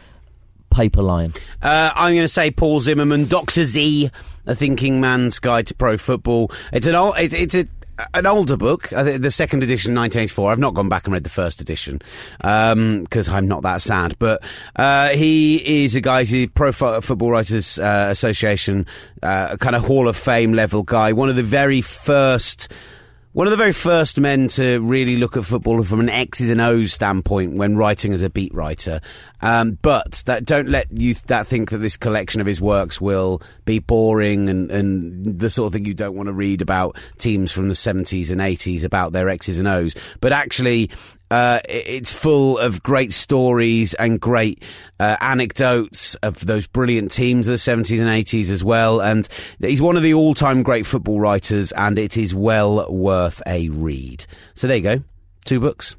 [0.70, 1.32] paper lion.
[1.60, 4.10] Uh, I'm going to say Paul Zimmerman, Doctor Z,
[4.46, 6.50] a thinking man's guide to pro football.
[6.72, 7.68] It's an old, it, it's a,
[8.14, 10.50] an older book, the second edition, 1984.
[10.50, 12.00] I've not gone back and read the first edition
[12.38, 14.16] because I'm not that sad.
[14.18, 14.42] But
[14.76, 18.86] uh, he is a guy, he's the Pro Football Writers uh, Association,
[19.22, 21.12] uh, kind of Hall of Fame level guy.
[21.12, 22.72] One of the very first.
[23.34, 26.60] One of the very first men to really look at football from an X's and
[26.60, 29.00] O's standpoint when writing as a beat writer.
[29.40, 33.40] Um, but that don't let you that think that this collection of his works will
[33.64, 37.50] be boring and, and the sort of thing you don't want to read about teams
[37.50, 39.94] from the 70s and 80s about their X's and O's.
[40.20, 40.90] But actually,
[41.32, 44.62] uh, it's full of great stories and great
[45.00, 49.00] uh, anecdotes of those brilliant teams of the 70s and 80s as well.
[49.00, 49.26] And
[49.58, 53.70] he's one of the all time great football writers, and it is well worth a
[53.70, 54.26] read.
[54.54, 55.02] So there you go.
[55.46, 55.96] Two books.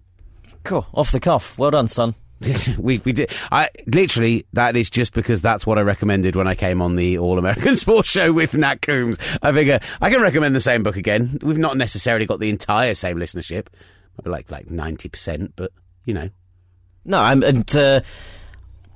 [0.63, 2.13] cool off the cuff well done son
[2.77, 3.31] we we did.
[3.51, 7.17] I literally that is just because that's what I recommended when I came on the
[7.17, 9.17] All American Sports Show with Nat Coombs.
[9.41, 11.39] I figure I can recommend the same book again.
[11.41, 13.67] We've not necessarily got the entire same listenership,
[14.25, 15.71] like like ninety percent, but
[16.05, 16.29] you know.
[17.05, 18.01] no I'm, and uh,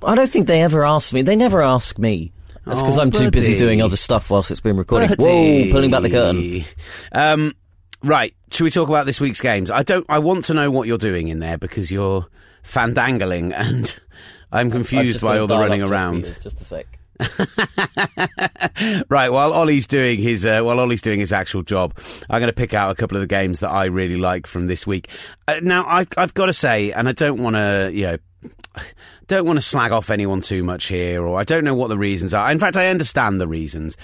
[0.04, 2.32] i don't think they ever asked me they never ask me
[2.64, 5.08] That's because Oh, I'm too busy doing other stuff whilst it's been recording.
[5.08, 5.22] Buddy.
[5.24, 6.64] Whoa, pulling back the curtain.
[7.12, 7.54] Um,
[8.02, 9.70] right, should we talk about this week's games?
[9.70, 10.04] I don't.
[10.08, 12.26] I want to know what you're doing in there because you're
[12.62, 13.98] fandangling, and
[14.52, 16.24] I'm I'm confused by all the running around.
[16.24, 16.97] Just a sec.
[19.08, 21.98] Right, while Ollie's doing his uh, while Ollie's doing his actual job,
[22.30, 24.68] I'm going to pick out a couple of the games that I really like from
[24.68, 25.08] this week.
[25.48, 28.18] Uh, now, I, I've got to say, and I don't want to, you know.
[29.26, 31.98] Don't want to slag off anyone too much here, or I don't know what the
[31.98, 32.50] reasons are.
[32.50, 33.94] In fact, I understand the reasons.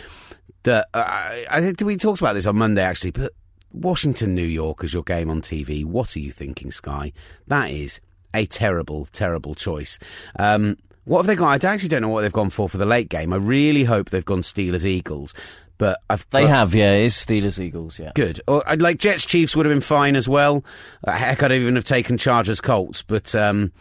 [0.65, 3.33] That uh, I, think we talked about this on Monday actually, but
[3.73, 5.83] Washington, New York as your game on TV.
[5.83, 7.15] What are you thinking, Sky?
[7.47, 8.03] That is
[8.35, 9.99] a terrible, terrible choice.
[10.39, 11.49] Um, what have they gone?
[11.49, 13.33] I actually don't know what they've gone for for the late game.
[13.33, 15.35] I really hope they've gone Steelers Eagles,
[15.79, 16.93] but I've They got- have, yeah.
[16.93, 18.13] It's Steelers Eagles, yeah.
[18.15, 18.41] good.
[18.49, 20.65] Or I'd like Jets Chiefs would have been fine as well.
[21.07, 23.73] Uh, heck, I'd even have taken Chargers Colts, but um,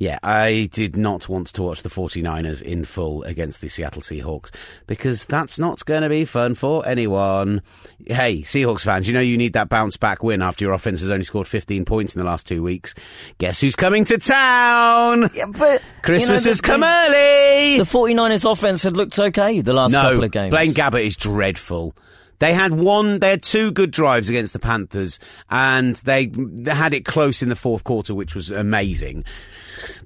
[0.00, 4.50] yeah, I did not want to watch the 49ers in full against the Seattle Seahawks
[4.86, 7.60] because that's not going to be fun for anyone.
[8.06, 11.10] Hey, Seahawks fans, you know you need that bounce back win after your offense has
[11.10, 12.94] only scored 15 points in the last two weeks.
[13.36, 15.28] Guess who's coming to town?
[15.34, 17.76] Yeah, but Christmas you know, has come the- early.
[17.76, 20.50] The 49ers offense had looked okay the last no, couple of games.
[20.50, 21.94] Blaine Gabbert is dreadful.
[22.38, 25.18] They had one, they had two good drives against the Panthers,
[25.50, 29.26] and they, they had it close in the fourth quarter, which was amazing.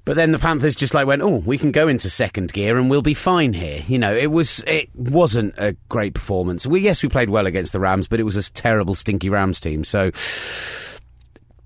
[0.05, 2.89] But then the Panthers just like went, oh, we can go into second gear and
[2.89, 3.81] we'll be fine here.
[3.87, 6.65] You know, it was, it wasn't a great performance.
[6.67, 9.59] We, yes, we played well against the Rams, but it was a terrible, stinky Rams
[9.59, 9.83] team.
[9.83, 10.11] So,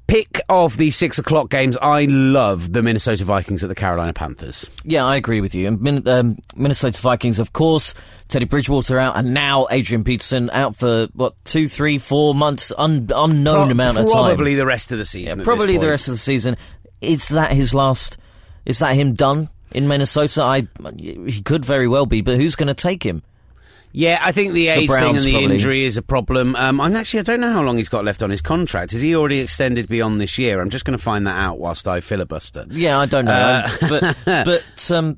[0.08, 4.68] pick of the six o'clock games, I love the Minnesota Vikings at the Carolina Panthers.
[4.84, 5.68] Yeah, I agree with you.
[5.68, 7.94] And Min- um, Minnesota Vikings, of course,
[8.28, 13.08] Teddy Bridgewater out, and now Adrian Peterson out for what two, three, four months, un-
[13.14, 14.36] unknown Pro- amount of time.
[14.36, 15.40] Probably the rest of the season.
[15.40, 16.58] Yeah, probably the rest of the season.
[17.02, 18.18] Is that his last?
[18.66, 20.42] Is that him done in Minnesota?
[20.44, 23.24] I he could very well be, but who's going to take him?
[23.92, 25.54] Yeah, I think the age thing and the probably.
[25.56, 26.56] injury is a problem.
[26.56, 28.94] Um, I'm actually I don't know how long he's got left on his contract.
[28.94, 30.62] Is he already extended beyond this year?
[30.62, 32.68] I'm just going to find that out whilst I filibuster.
[32.70, 35.18] Yeah, I don't know, Uh, but but um,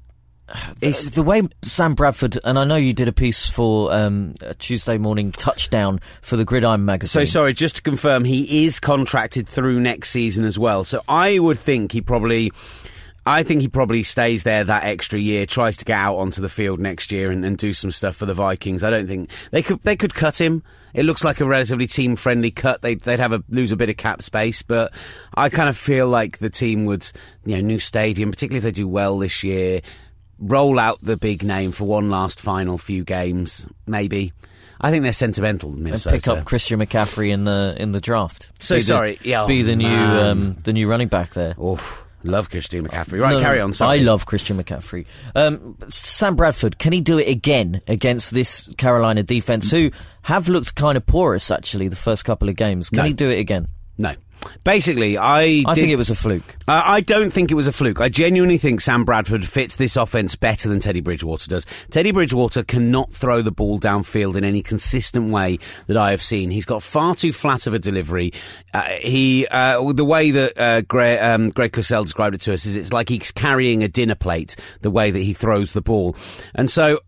[0.81, 4.53] It's- the, way Sam Bradford and I know you did a piece for um, a
[4.55, 7.25] Tuesday morning touchdown for the Gridiron magazine.
[7.25, 10.83] So sorry, just to confirm, he is contracted through next season as well.
[10.83, 12.51] So I would think he probably.
[13.23, 16.49] I think he probably stays there that extra year, tries to get out onto the
[16.49, 18.83] field next year and, and do some stuff for the Vikings.
[18.83, 20.63] I don't think they could they could cut him.
[20.93, 22.81] It looks like a relatively team friendly cut.
[22.81, 24.91] They'd, they'd have a lose a bit of cap space, but
[25.35, 27.09] I kind of feel like the team would,
[27.45, 29.81] you know, new stadium, particularly if they do well this year,
[30.41, 34.33] roll out the big name for one last final few games, maybe.
[34.83, 36.15] I think they're sentimental, and Minnesota.
[36.17, 38.49] pick up Christian McCaffrey in the in the draft.
[38.59, 41.53] So Be the- sorry, yeah, be the new um, the new running back there.
[41.63, 43.21] Oof, love Christian McCaffrey.
[43.21, 43.73] Right, No, carry on.
[43.73, 43.99] Sorry.
[43.99, 45.05] I love Christian McCaffrey.
[45.35, 49.91] Um, Sam Bradford, can he do it again against this Carolina defense, who
[50.23, 52.89] have looked kind of porous actually the first couple of games?
[52.89, 53.03] Can No.
[53.03, 53.67] he do it again?
[53.99, 54.15] No.
[54.63, 55.41] Basically, I.
[55.41, 56.55] I did- think it was a fluke.
[56.67, 57.99] Uh, I don't think it was a fluke.
[57.99, 61.65] I genuinely think Sam Bradford fits this offense better than Teddy Bridgewater does.
[61.89, 66.51] Teddy Bridgewater cannot throw the ball downfield in any consistent way that I have seen.
[66.51, 68.33] He's got far too flat of a delivery.
[68.73, 72.65] Uh, he, uh, the way that uh, Greg, um, Greg Cosell described it to us
[72.65, 74.55] is it's like he's carrying a dinner plate.
[74.81, 76.15] The way that he throws the ball,
[76.55, 76.99] and so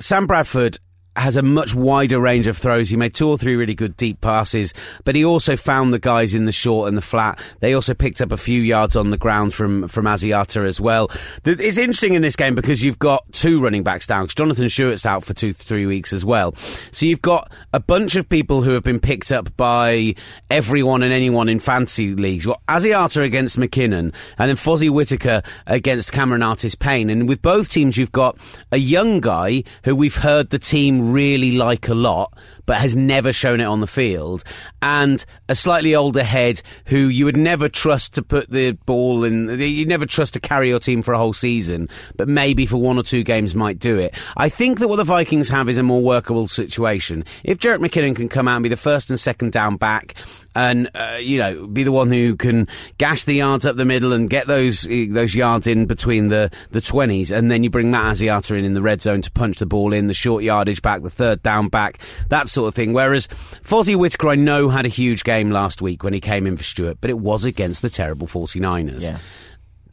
[0.00, 0.78] Sam Bradford
[1.16, 2.88] has a much wider range of throws.
[2.88, 4.74] He made two or three really good deep passes,
[5.04, 7.40] but he also found the guys in the short and the flat.
[7.60, 11.10] They also picked up a few yards on the ground from from Asiata as well.
[11.44, 14.26] It's interesting in this game because you've got two running backs down.
[14.26, 16.54] 'cause Jonathan Stewart's out for two three weeks as well.
[16.90, 20.14] So you've got a bunch of people who have been picked up by
[20.50, 22.44] everyone and anyone in fantasy leagues.
[22.44, 27.10] You've Asiata against McKinnon, and then Fozzy Whittaker against Cameron Artis Payne.
[27.10, 28.36] And with both teams, you've got
[28.70, 32.32] a young guy who we've heard the team really like a lot,
[32.66, 34.44] but has never shown it on the field,
[34.82, 39.48] and a slightly older head who you would never trust to put the ball in.
[39.60, 42.98] You never trust to carry your team for a whole season, but maybe for one
[42.98, 44.14] or two games might do it.
[44.36, 47.24] I think that what the Vikings have is a more workable situation.
[47.44, 50.14] If Jerick McKinnon can come out and be the first and second down back,
[50.56, 52.66] and uh, you know be the one who can
[52.98, 56.50] gash the yards up the middle and get those eh, those yards in between the
[56.70, 59.58] the twenties, and then you bring Matt Asiata in in the red zone to punch
[59.58, 61.98] the ball in the short yardage back, the third down back,
[62.30, 62.94] that sort of thing.
[62.94, 66.56] Whereas Fozzy Whittaker, I know had a huge game last week when he came in
[66.56, 69.02] for Stewart, but it was against the terrible 49ers.
[69.02, 69.18] Yeah.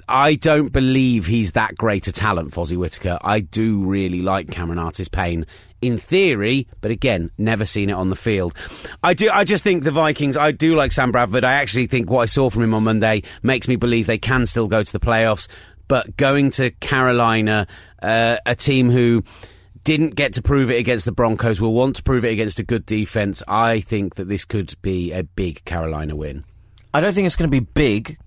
[0.07, 3.17] I don't believe he's that great a talent, Fozzy Whittaker.
[3.21, 5.45] I do really like Cameron Artis Payne
[5.83, 8.53] in theory, but again, never seen it on the field.
[9.03, 9.29] I do.
[9.29, 10.37] I just think the Vikings.
[10.37, 11.43] I do like Sam Bradford.
[11.43, 14.45] I actually think what I saw from him on Monday makes me believe they can
[14.45, 15.47] still go to the playoffs.
[15.87, 17.67] But going to Carolina,
[18.01, 19.23] uh, a team who
[19.83, 22.63] didn't get to prove it against the Broncos, will want to prove it against a
[22.63, 23.43] good defense.
[23.47, 26.45] I think that this could be a big Carolina win.
[26.93, 28.17] I don't think it's going to be big.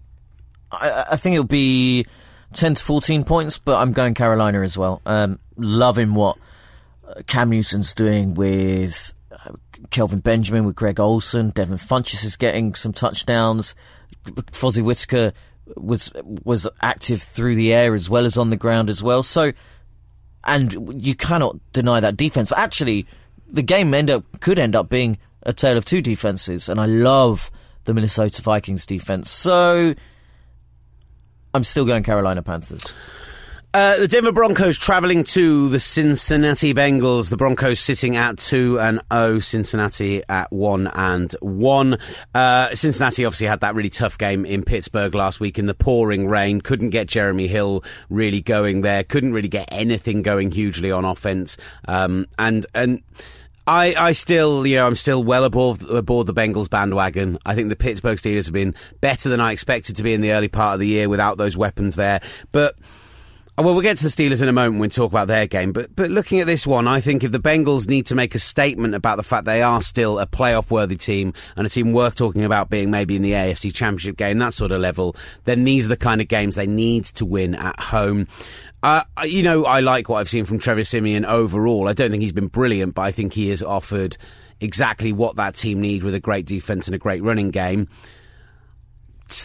[0.71, 2.07] I, I think it'll be
[2.53, 5.01] 10 to 14 points, but I'm going Carolina as well.
[5.07, 6.37] Um, loving what
[7.27, 9.53] Cam Newton's doing with uh,
[9.91, 11.51] Kelvin Benjamin, with Greg Olsen.
[11.51, 13.75] Devin Funchess is getting some touchdowns.
[14.25, 15.33] Fozzy Whittaker
[15.77, 19.23] was was active through the air as well as on the ground as well.
[19.23, 19.53] So,
[20.45, 22.53] and you cannot deny that defense.
[22.53, 23.07] Actually,
[23.49, 26.87] the game end up could end up being a tale of two defenses, and I
[26.87, 27.51] love
[27.85, 29.31] the Minnesota Vikings defense.
[29.31, 29.95] So,
[31.55, 32.93] I'm still going Carolina Panthers.
[33.77, 37.29] Uh, the Denver Broncos travelling to the Cincinnati Bengals.
[37.29, 39.39] The Broncos sitting at two and zero.
[39.41, 41.99] Cincinnati at one and one.
[42.35, 46.27] Uh, Cincinnati obviously had that really tough game in Pittsburgh last week in the pouring
[46.27, 46.63] rain.
[46.63, 49.05] Couldn't get Jeremy Hill really going there.
[49.05, 51.59] Couldn't really get anything going hugely on offense.
[51.87, 53.03] Um, and and.
[53.69, 57.37] I, I still, you know, I'm still well aboard, aboard the Bengals bandwagon.
[57.45, 60.31] I think the Pittsburgh Steelers have been better than I expected to be in the
[60.31, 62.21] early part of the year without those weapons there.
[62.53, 62.77] But
[63.65, 65.73] well, we'll get to the Steelers in a moment when we talk about their game.
[65.73, 68.39] But but looking at this one, I think if the Bengals need to make a
[68.39, 72.17] statement about the fact they are still a playoff worthy team and a team worth
[72.17, 75.87] talking about being maybe in the AFC Championship game, that sort of level, then these
[75.87, 78.29] are the kind of games they need to win at home.
[78.83, 81.89] Uh, you know, I like what I've seen from Trevor Siemian overall.
[81.89, 84.19] I don't think he's been brilliant, but I think he has offered
[84.61, 87.89] exactly what that team need with a great defense and a great running game.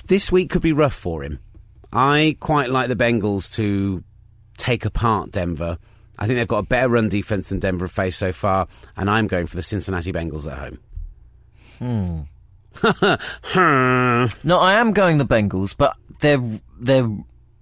[0.07, 1.39] This week could be rough for him.
[1.93, 4.03] I quite like the Bengals to
[4.57, 5.77] take apart Denver.
[6.17, 9.09] I think they've got a better run defense than Denver have faced so far, and
[9.09, 10.79] I'm going for the Cincinnati Bengals at home.
[11.79, 12.21] Hmm.
[14.43, 16.39] no, I am going the Bengals, but their
[16.79, 17.09] their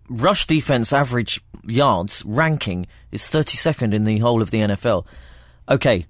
[0.09, 5.05] rush defense average yards ranking is 32nd in the whole of the NFL.
[5.67, 6.05] Okay,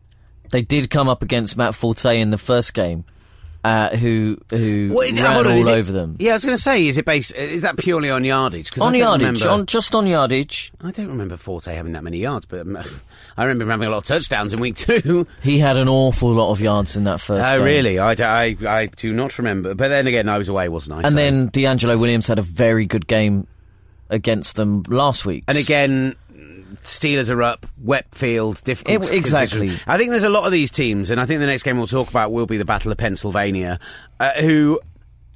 [0.52, 3.06] they did come up against Matt Forte in the first game,
[3.64, 6.16] uh, who who is- ran on, all is it- over them.
[6.20, 7.34] Yeah, I was going to say, is it based?
[7.36, 8.72] Is that purely on yardage?
[8.72, 11.94] 'Cause On I don't yardage, remember- on just on yardage, I don't remember Forte having
[11.94, 12.78] that many yards, but um,
[13.38, 15.26] I remember him having a lot of touchdowns in week two.
[15.42, 17.66] he had an awful lot of yards in that first Oh, game.
[17.66, 18.00] really?
[18.00, 19.76] I do not remember.
[19.76, 21.02] But then again, I was away, wasn't I?
[21.08, 23.48] And So- then DeAngelo Williams had a very good game
[24.10, 25.44] against them last week.
[25.48, 26.16] And again,
[26.82, 29.06] Steelers are up, wet field, difficult.
[29.12, 29.72] It- exactly.
[29.88, 31.88] I think there's a lot of these teams, and I think the next game we'll
[31.88, 33.80] talk about will be the Battle of Pennsylvania,
[34.20, 34.80] uh, who.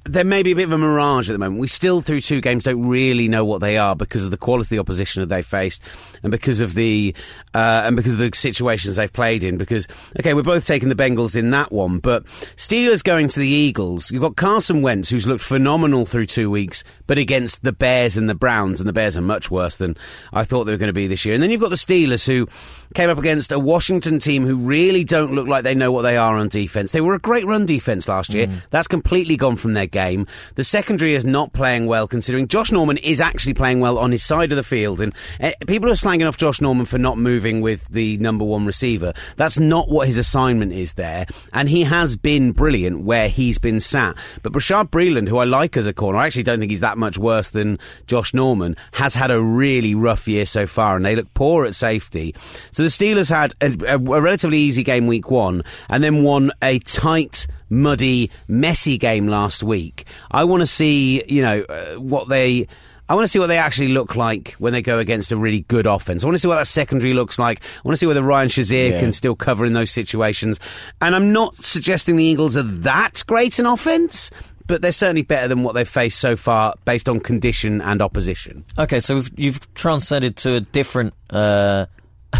[0.06, 1.60] There may be a bit of a mirage at the moment.
[1.60, 4.78] We still, through two games, don't really know what they are because of the quality
[4.78, 5.80] opposition that they faced,
[6.22, 7.14] and because of the
[7.54, 9.56] uh, and because of the situations they've played in.
[9.56, 9.88] Because
[10.20, 14.10] okay, we're both taking the Bengals in that one, but Steelers going to the Eagles.
[14.10, 18.28] You've got Carson Wentz, who's looked phenomenal through two weeks, but against the Bears and
[18.28, 19.96] the Browns, and the Bears are much worse than
[20.32, 21.34] I thought they were going to be this year.
[21.34, 22.46] And then you've got the Steelers, who
[22.94, 26.16] came up against a Washington team who really don't look like they know what they
[26.16, 26.92] are on defense.
[26.92, 28.48] They were a great run defense last year.
[28.70, 30.26] That's completely gone from their game.
[30.54, 34.22] The secondary is not playing well, considering Josh Norman is actually playing well on his
[34.22, 35.00] side of the field.
[35.00, 38.64] And uh, people are slanging off Josh Norman for not moving with the number one
[38.64, 39.12] receiver.
[39.36, 41.26] That's not what his assignment is there.
[41.52, 44.16] And he has been brilliant where he's been sat.
[44.42, 46.98] But Bashaud Breeland, who I like as a corner, I actually don't think he's that
[46.98, 51.16] much worse than Josh Norman, has had a really rough year so far, and they
[51.16, 52.34] look poor at safety.
[52.70, 56.50] So the Steelers had a, a, a relatively easy game week one, and then won
[56.62, 60.06] a tight muddy, messy game last week.
[60.30, 62.68] I want to see, you know, uh, what they.
[63.06, 65.60] I want to see what they actually look like when they go against a really
[65.68, 66.24] good offense.
[66.24, 67.62] I want to see what that secondary looks like.
[67.62, 69.00] I want to see whether Ryan Shazier Yeah.
[69.00, 70.58] can still cover in those situations.
[71.02, 74.30] And I'm not suggesting the Eagles are that great an offense,
[74.66, 78.64] but they're certainly better than what they've faced so far based on condition and opposition.
[78.78, 81.12] Okay, so you've transcended to a different.
[81.28, 81.84] Uh,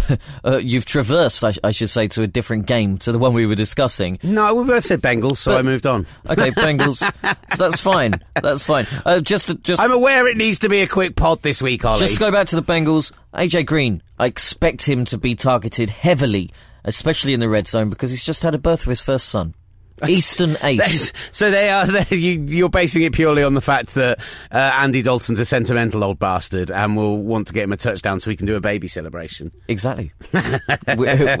[0.45, 3.45] uh, you've traversed, I, I should say, to a different game to the one we
[3.45, 4.19] were discussing.
[4.23, 6.05] No, we both said Bengals, so But- I moved on.
[6.29, 6.99] Okay, Bengals.
[7.57, 8.13] that's fine.
[8.41, 8.85] That's fine.
[9.05, 11.85] Uh, just, to, just, I'm aware it needs to be a quick pod this week,
[11.85, 11.99] Ollie.
[11.99, 13.11] just to go back to the Bengals.
[13.33, 14.01] AJ Green.
[14.17, 16.51] I expect him to be targeted heavily,
[16.83, 19.53] especially in the red zone, because he's just had a birth for his first son.
[20.07, 21.13] Eastern Ace.
[21.31, 21.85] so they are.
[22.09, 24.19] You, you're basing it purely on the fact that
[24.51, 28.19] uh, Andy Dalton's a sentimental old bastard and will want to get him a touchdown
[28.19, 29.51] so he can do a baby celebration.
[29.67, 30.11] Exactly.
[30.95, 31.39] with,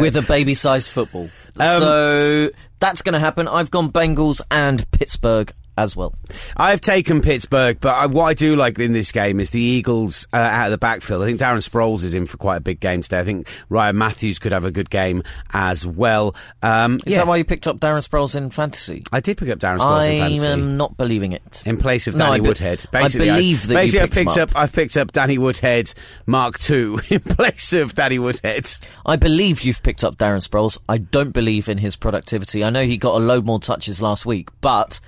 [0.00, 1.28] with a baby-sized football.
[1.58, 3.46] Um, so that's going to happen.
[3.46, 6.14] I've gone Bengals and Pittsburgh as well.
[6.56, 10.26] I've taken Pittsburgh, but I, what I do like in this game is the Eagles
[10.32, 11.22] uh, out of the backfield.
[11.22, 13.20] I think Darren Sproles is in for quite a big game today.
[13.20, 16.34] I think Ryan Mathews could have a good game as well.
[16.62, 19.04] Um, Is yeah, that why you picked up Darren Sproles in fantasy?
[19.12, 20.46] I did pick up Darren Sproles in fantasy.
[20.46, 21.62] I'm not believing it.
[21.66, 22.84] in place of No, Danny I be- Woodhead.
[22.92, 24.50] I Basically, believe that basically I've him picked up.
[24.50, 24.56] up.
[24.56, 25.92] I've picked up Danny Woodhead
[26.26, 28.70] Mark II in place of Danny Woodhead.
[29.04, 30.78] I believe you've picked up Darren Sproles.
[30.88, 32.64] I don't believe in his productivity.
[32.64, 35.00] I know he got a load more touches last week, but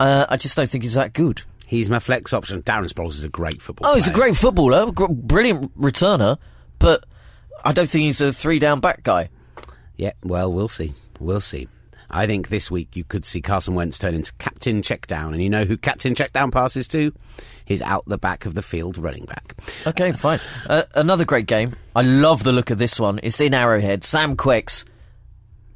[0.00, 1.42] uh, I just don't think he's that good.
[1.66, 2.62] He's my flex option.
[2.62, 3.92] Darren Sproles is a great footballer.
[3.92, 6.38] Oh, he's a great footballer, gr- brilliant returner,
[6.78, 7.04] but
[7.64, 9.30] I don't think he's a three down back guy.
[9.96, 10.92] Yeah, well, we'll see.
[11.18, 11.68] We'll see.
[12.08, 15.42] I think this week you could see Carson Wentz turn into captain check down, and
[15.42, 17.12] you know who captain check down passes to?
[17.64, 19.56] He's out the back of the field running back.
[19.88, 20.38] Okay, fine.
[20.68, 21.74] Uh, another great game.
[21.96, 23.18] I love the look of this one.
[23.24, 24.04] It's in Arrowhead.
[24.04, 24.84] Sam Quicks,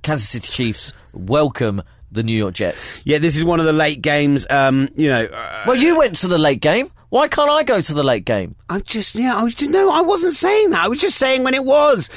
[0.02, 1.82] Kansas City Chiefs, welcome
[2.12, 3.00] the New York Jets.
[3.04, 4.46] Yeah, this is one of the late games.
[4.50, 6.90] Um, you know, uh, Well, you went to the late game.
[7.11, 8.54] Why can't I go to the late game?
[8.68, 9.34] I'm just yeah.
[9.34, 9.90] I was just no.
[9.90, 10.84] I wasn't saying that.
[10.84, 12.08] I was just saying when it was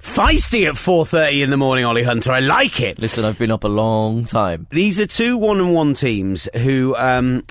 [0.00, 1.84] feisty at four thirty in the morning.
[1.84, 2.98] Ollie Hunter, I like it.
[2.98, 4.66] Listen, I've been up a long time.
[4.70, 7.42] These are two one and one teams who um,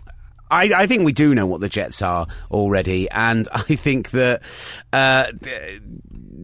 [0.49, 4.41] I, I think we do know what the Jets are already, and I think that
[4.93, 5.27] uh,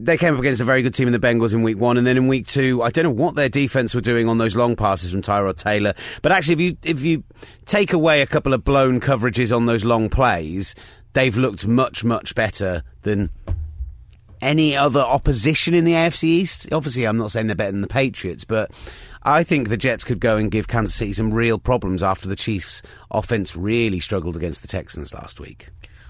[0.04, 2.06] they came up against a very good team in the Bengals in week one, and
[2.06, 4.76] then in week two, I don't know what their defense were doing on those long
[4.76, 7.24] passes from Tyrod Taylor, but actually, if you if you
[7.66, 10.76] take away a couple of blown coverages on those long plays,
[11.14, 13.30] they've looked much much better than
[14.42, 16.72] any other opposition in the AFC East.
[16.72, 18.72] Obviously, I'm not saying they're better than the Patriots, but
[19.24, 22.36] I think the Jets could go and give Kansas City some real problems after the
[22.36, 25.70] Chiefs' offense really struggled against the Texans last week.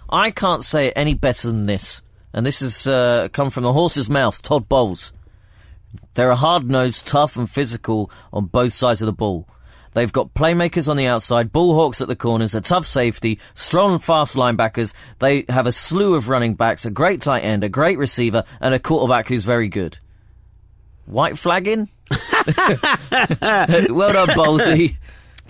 [0.10, 2.02] I can't say it any better than this.
[2.34, 5.14] And this has uh, come from the horse's mouth, Todd Bowles.
[6.16, 9.48] They're a hard nosed, tough, and physical on both sides of the ball.
[9.94, 14.36] They've got playmakers on the outside, bullhawks at the corners, a tough safety, strong, fast
[14.36, 14.92] linebackers.
[15.20, 18.74] They have a slew of running backs, a great tight end, a great receiver, and
[18.74, 20.00] a quarterback who's very good.
[21.06, 21.90] White flagging?
[22.10, 24.98] well done, Bowlesy.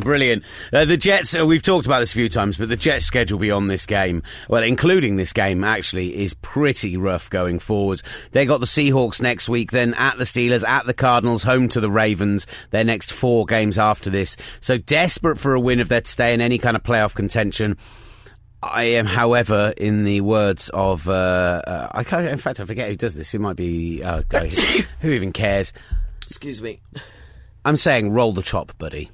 [0.03, 0.43] Brilliant.
[0.73, 3.39] Uh, the Jets, uh, we've talked about this a few times, but the Jets' schedule
[3.39, 8.01] beyond this game, well, including this game, actually, is pretty rough going forward.
[8.31, 11.79] They got the Seahawks next week, then at the Steelers, at the Cardinals, home to
[11.79, 14.35] the Ravens, their next four games after this.
[14.59, 17.77] So desperate for a win if they're to stay in any kind of playoff contention.
[18.61, 22.89] I am, however, in the words of, uh, uh, I can't, in fact, I forget
[22.89, 23.33] who does this.
[23.33, 24.21] It might be, uh,
[24.99, 25.71] who even cares?
[26.23, 26.81] Excuse me.
[27.65, 29.09] I'm saying roll the chop, buddy.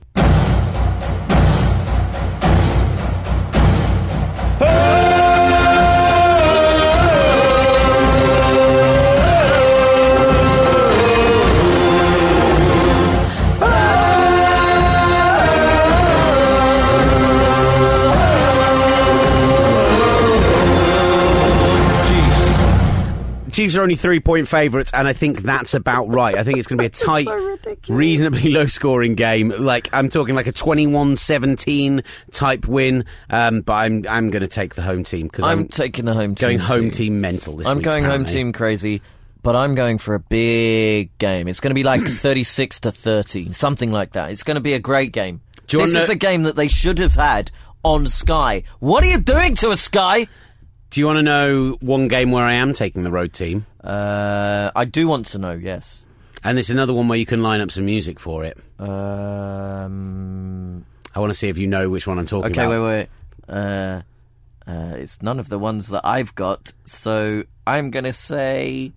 [23.60, 26.38] Chiefs are only three point favourites, and I think that's about right.
[26.38, 27.28] I think it's going to be a tight,
[27.90, 29.50] reasonably low scoring game.
[29.50, 32.02] Like, I'm talking like a 21 17
[32.32, 35.68] type win, um, but I'm, I'm going to take the home team because I'm I'm,
[35.68, 36.48] taking the home team.
[36.48, 37.04] going home too.
[37.04, 37.72] team mental this week.
[37.72, 37.84] I'm week.
[37.84, 39.02] going home team crazy,
[39.44, 41.50] but I'm going for a big game.
[41.50, 44.32] It's going to be like 36 to 30, something like that.
[44.32, 45.42] It's going to be a great game.
[45.68, 47.52] This wanna is know- the game that they should have had
[47.84, 48.64] on Sky.
[48.80, 50.28] What are you doing to a Sky?
[50.90, 53.68] Do you want to know one game where I am taking the road team?
[53.84, 55.52] Uh, I do want to know.
[55.52, 56.08] Yes.
[56.44, 58.58] And it's another one where you can line up some music for it.
[58.80, 60.84] Um,
[61.14, 62.74] I want to see if you know which one I'm talking okay, about.
[62.74, 63.10] Okay, wait,
[63.48, 63.56] wait.
[63.56, 64.02] Uh,
[64.66, 68.94] uh, it's none of the ones that I've got, so I'm going to say.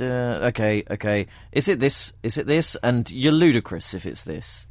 [0.00, 1.26] Okay, okay.
[1.52, 2.14] Is it this?
[2.22, 2.74] Is it this?
[2.82, 4.66] And you're ludicrous if it's this.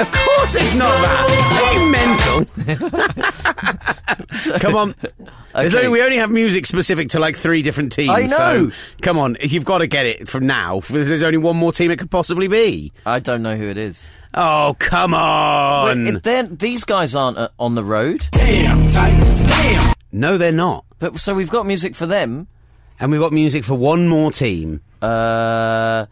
[0.00, 1.26] Of course it's not that.
[1.62, 2.44] Are you mental?
[4.60, 4.94] come on.
[5.54, 5.76] Okay.
[5.78, 8.10] only, we only have music specific to like three different teams.
[8.10, 8.68] I know.
[8.70, 10.80] So come on, you've got to get it from now.
[10.80, 12.92] There's only one more team it could possibly be.
[13.06, 14.10] I don't know who it is.
[14.34, 16.04] Oh, come on.
[16.04, 18.28] But it- then these guys aren't uh, on the road,
[20.12, 20.84] no, they're not.
[20.98, 22.48] but so we've got music for them.
[22.98, 24.80] And we've got music for one more team.
[25.02, 26.06] Uh,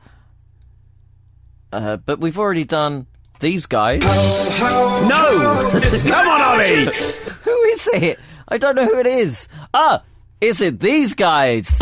[1.72, 3.06] uh, but we've already done
[3.40, 4.00] these guys.
[4.02, 5.70] No!
[6.06, 6.84] come on, Ollie!
[7.44, 8.18] Who is it?
[8.48, 9.48] I don't know who it is.
[9.72, 10.02] Ah,
[10.40, 11.78] is it these guys?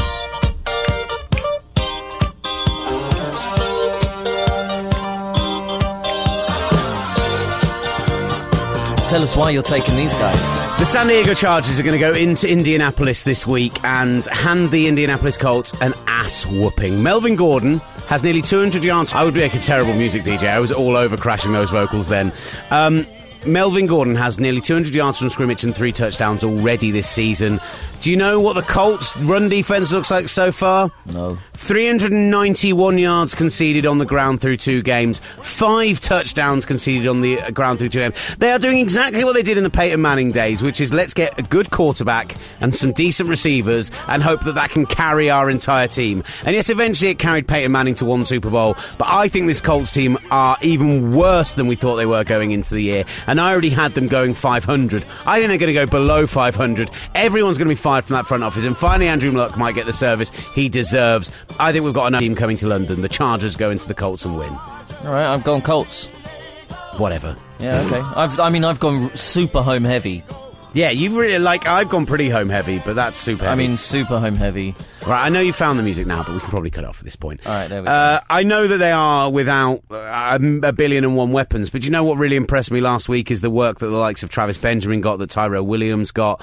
[9.08, 10.40] Tell us why you're taking these guys.
[10.78, 14.88] The San Diego Chargers are going to go into Indianapolis this week and hand the
[14.88, 17.02] Indianapolis Colts an ass whooping.
[17.02, 17.82] Melvin Gordon
[18.12, 19.14] has nearly 200 yards.
[19.14, 20.46] I would make a terrible music DJ.
[20.46, 22.30] I was all over crashing those vocals then.
[22.70, 23.06] Um,
[23.46, 27.58] Melvin Gordon has nearly 200 yards from scrimmage and three touchdowns already this season.
[28.02, 30.90] Do you know what the Colts' run defense looks like so far?
[31.06, 31.38] No.
[31.52, 37.52] 391 yards conceded on the ground through two games, five touchdowns conceded on the uh,
[37.52, 38.16] ground through two games.
[38.38, 41.14] They are doing exactly what they did in the Peyton Manning days, which is let's
[41.14, 45.48] get a good quarterback and some decent receivers and hope that that can carry our
[45.48, 46.24] entire team.
[46.44, 49.60] And yes, eventually it carried Peyton Manning to one Super Bowl, but I think this
[49.60, 53.04] Colts team are even worse than we thought they were going into the year.
[53.28, 55.04] And I already had them going 500.
[55.24, 56.90] I think they're going to go below 500.
[57.14, 59.84] Everyone's going to be fired from that front office, and finally Andrew Luck might get
[59.84, 61.30] the service he deserves.
[61.60, 63.02] I think we've got another team coming to London.
[63.02, 64.48] The Chargers go into the Colts and win.
[64.48, 66.06] All right, I've gone Colts.
[66.96, 67.36] Whatever.
[67.58, 68.00] Yeah, okay.
[68.00, 70.24] I've, I mean, I've gone super home heavy.
[70.74, 73.44] Yeah, you've really like I've gone pretty home heavy, but that's super.
[73.44, 73.64] Heavy.
[73.64, 74.74] I mean, super home heavy.
[75.06, 75.26] right?
[75.26, 77.04] I know you found the music now, but we can probably cut it off at
[77.04, 77.46] this point.
[77.46, 81.14] All right, there we Uh, I know that they are without uh, a billion and
[81.14, 83.86] one weapons, but you know what really impressed me last week is the work that
[83.88, 86.42] the likes of Travis Benjamin got, that Tyrell Williams got.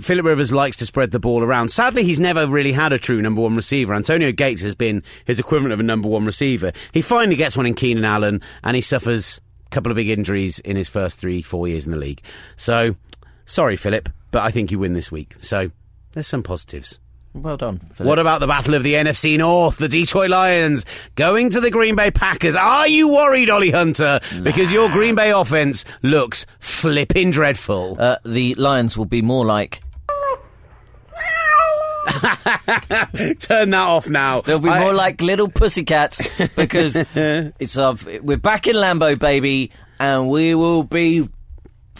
[0.00, 1.70] Philip Rivers likes to spread the ball around.
[1.70, 3.94] Sadly, he's never really had a true number one receiver.
[3.94, 6.72] Antonio Gates has been his equivalent of a number one receiver.
[6.92, 10.58] He finally gets one in Keenan Allen, and he suffers a couple of big injuries
[10.60, 12.22] in his first three, four years in the league.
[12.56, 12.94] So,
[13.50, 15.34] sorry, Philip, but I think you win this week.
[15.40, 15.70] So,
[16.12, 16.98] there's some positives.
[17.32, 17.78] Well done.
[17.78, 18.08] Philip.
[18.08, 19.78] What about the battle of the NFC North?
[19.78, 20.84] The Detroit Lions
[21.14, 22.56] going to the Green Bay Packers.
[22.56, 24.18] Are you worried, Ollie Hunter?
[24.42, 27.96] Because your Green Bay offense looks flipping dreadful.
[28.00, 29.80] Uh, the Lions will be more like.
[33.38, 34.40] Turn that off now.
[34.40, 36.20] They'll be I- more like little pussycats
[36.56, 39.70] because it's uh, we're back in Lambeau, baby,
[40.00, 41.28] and we will be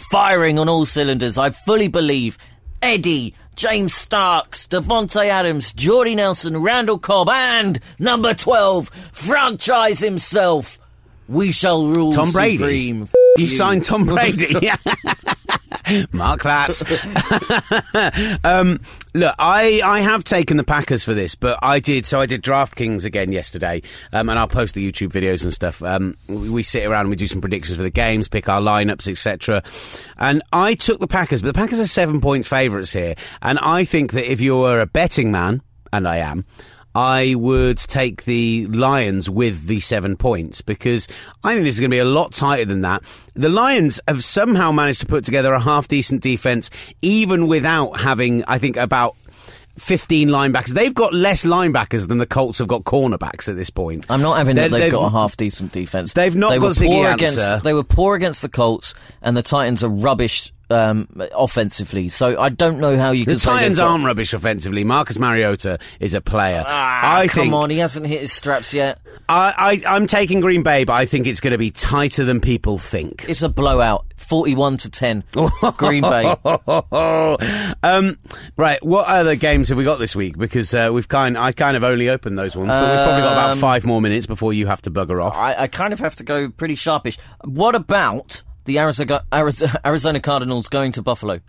[0.09, 1.37] firing on all cylinders.
[1.37, 2.37] I fully believe
[2.81, 10.79] Eddie, James Starks, Davante Adams, Jordy Nelson, Randall Cobb, and number twelve, franchise himself.
[11.27, 12.57] We shall rule Tom Brady.
[12.57, 13.03] supreme.
[13.03, 14.53] F- You signed Tom Brady.
[16.11, 16.81] Mark that.
[18.43, 18.79] um,
[19.13, 22.05] look, I, I have taken the Packers for this, but I did.
[22.05, 23.81] So I did DraftKings again yesterday,
[24.13, 25.81] um, and I'll post the YouTube videos and stuff.
[25.83, 28.61] Um, we, we sit around and we do some predictions for the games, pick our
[28.61, 29.63] lineups, etc.
[30.17, 33.85] And I took the Packers, but the Packers are seven point favourites here, and I
[33.85, 35.61] think that if you're a betting man,
[35.93, 36.45] and I am.
[36.93, 41.07] I would take the Lions with the seven points because
[41.43, 43.03] I think this is going to be a lot tighter than that.
[43.33, 46.69] The Lions have somehow managed to put together a half decent defense,
[47.01, 49.15] even without having, I think, about
[49.77, 50.73] 15 linebackers.
[50.73, 54.05] They've got less linebackers than the Colts have got cornerbacks at this point.
[54.09, 56.11] I'm not having that They're- they've they've- got a half decent defense.
[56.13, 57.63] They've not they got Ziggy poor against.
[57.63, 62.09] They were poor against the Colts, and the Titans are rubbish um, offensively.
[62.09, 64.83] So I don't know how you The can say they've Titans got- aren't rubbish offensively.
[64.83, 66.63] Marcus Mariota is a player.
[66.65, 68.99] Ah, I come think on, he hasn't hit his straps yet.
[69.29, 72.41] I, I, I'm taking Green Bay, but I think it's going to be tighter than
[72.41, 73.25] people think.
[73.29, 75.23] It's a blowout, forty-one to ten.
[75.77, 76.35] Green Bay.
[77.83, 78.17] um,
[78.57, 80.37] right, what other games have we got this week?
[80.37, 83.33] Because uh, we've kind, I kind of only opened those ones, but we've probably got
[83.33, 85.35] about Um, five more minutes before you have to bugger off.
[85.35, 87.17] I, I kind of have to go pretty sharpish.
[87.43, 88.79] What about the
[89.85, 91.39] Arizona, Cardinals going to Buffalo?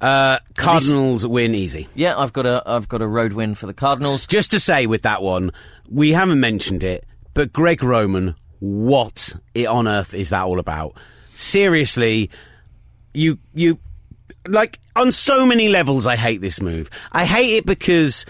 [0.00, 1.88] Uh, Cardinals win easy.
[1.94, 4.26] Yeah, I've got a I've got a road win for the Cardinals.
[4.26, 5.52] Just to say with that one,
[5.90, 7.04] we haven't mentioned it,
[7.34, 9.34] but Greg Roman, what
[9.68, 10.94] on earth is that all about?
[11.34, 12.30] Seriously,
[13.14, 13.78] you you
[14.48, 16.90] like on so many levels I hate this move.
[17.12, 18.26] I hate it because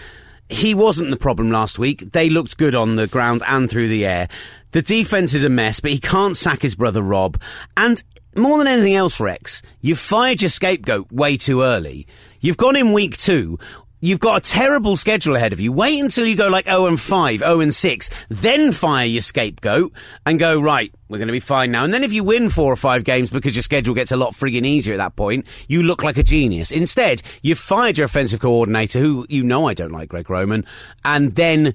[0.49, 2.11] he wasn't the problem last week.
[2.11, 4.27] They looked good on the ground and through the air.
[4.71, 7.41] The defense is a mess, but he can't sack his brother Rob.
[7.75, 8.03] And
[8.37, 12.07] more than anything else, Rex, you've fired your scapegoat way too early.
[12.39, 13.57] You've gone in week two.
[13.99, 15.71] You've got a terrible schedule ahead of you.
[15.71, 19.91] Wait until you go like 0 and 5, 0 and 6, then fire your scapegoat
[20.23, 21.83] and go, right, we're going to be fine now.
[21.83, 24.33] And then if you win four or five games because your schedule gets a lot
[24.33, 26.71] frigging easier at that point, you look like a genius.
[26.71, 30.63] Instead, you've fired your offensive coordinator, who you know I don't like, Greg Roman,
[31.03, 31.73] and then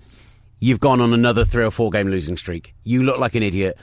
[0.60, 2.72] you've gone on another three or four game losing streak.
[2.84, 3.76] You look like an idiot.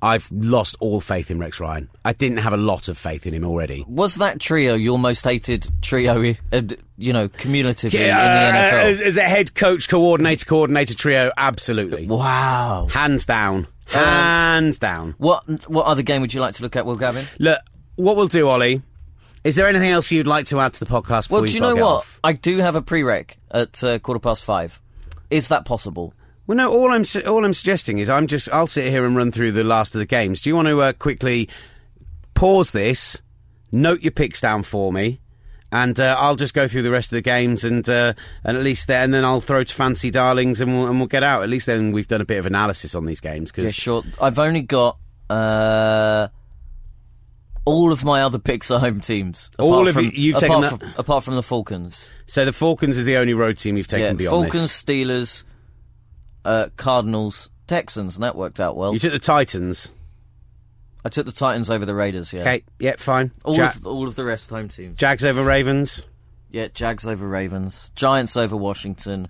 [0.00, 1.88] I've lost all faith in Rex Ryan.
[2.04, 3.84] I didn't have a lot of faith in him already.
[3.88, 6.34] Was that trio your most hated trio?
[6.52, 6.62] uh,
[6.96, 9.06] You know, cumulatively in Uh, the NFL.
[9.06, 12.06] as a head coach, coordinator, coordinator trio, absolutely.
[12.06, 12.86] Wow.
[12.90, 13.66] Hands down.
[13.86, 15.14] Hands down.
[15.18, 17.24] What what other game would you like to look at, Will Gavin?
[17.38, 17.58] Look,
[17.96, 18.82] what we'll do, Ollie,
[19.44, 21.74] is there anything else you'd like to add to the podcast Well, do you know
[21.74, 21.82] what?
[21.98, 22.20] off?
[22.22, 24.80] I do have a prereq at uh, quarter past five.
[25.30, 26.12] Is that possible?
[26.48, 26.72] Well, no.
[26.72, 29.52] All I'm su- all I'm suggesting is I'm just I'll sit here and run through
[29.52, 30.40] the last of the games.
[30.40, 31.48] Do you want to uh, quickly
[32.34, 33.20] pause this,
[33.70, 35.20] note your picks down for me.
[35.70, 38.62] And uh, I'll just go through the rest of the games, and uh, and at
[38.64, 41.42] least then, and then I'll throw to fancy darlings, and we'll and we'll get out.
[41.42, 44.02] At least then we've done a bit of analysis on these games because Yeah, sure.
[44.18, 44.96] I've only got
[45.28, 46.28] uh,
[47.66, 49.50] all of my other picks are home teams.
[49.58, 52.10] All apart of from, you- you've apart taken from, apart from the Falcons.
[52.26, 54.82] so the Falcons is the only road team you've taken Yeah, beyond Falcons, this.
[54.84, 55.44] Steelers,
[56.48, 58.92] uh, Cardinals, Texans, and that worked out well.
[58.92, 59.92] You took the Titans.
[61.04, 62.32] I took the Titans over the Raiders.
[62.32, 63.30] Yeah, Okay, yeah, fine.
[63.44, 64.98] all Ja- of all of the rest home teams.
[64.98, 66.04] Jags over Ravens.
[66.50, 69.28] Yeah, Jags over Ravens, Giants over Washington,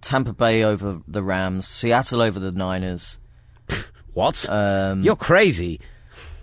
[0.00, 3.18] Tampa Bay over the Rams, Seattle over the Niners,
[4.14, 4.48] What?
[4.48, 5.80] um, You're crazy.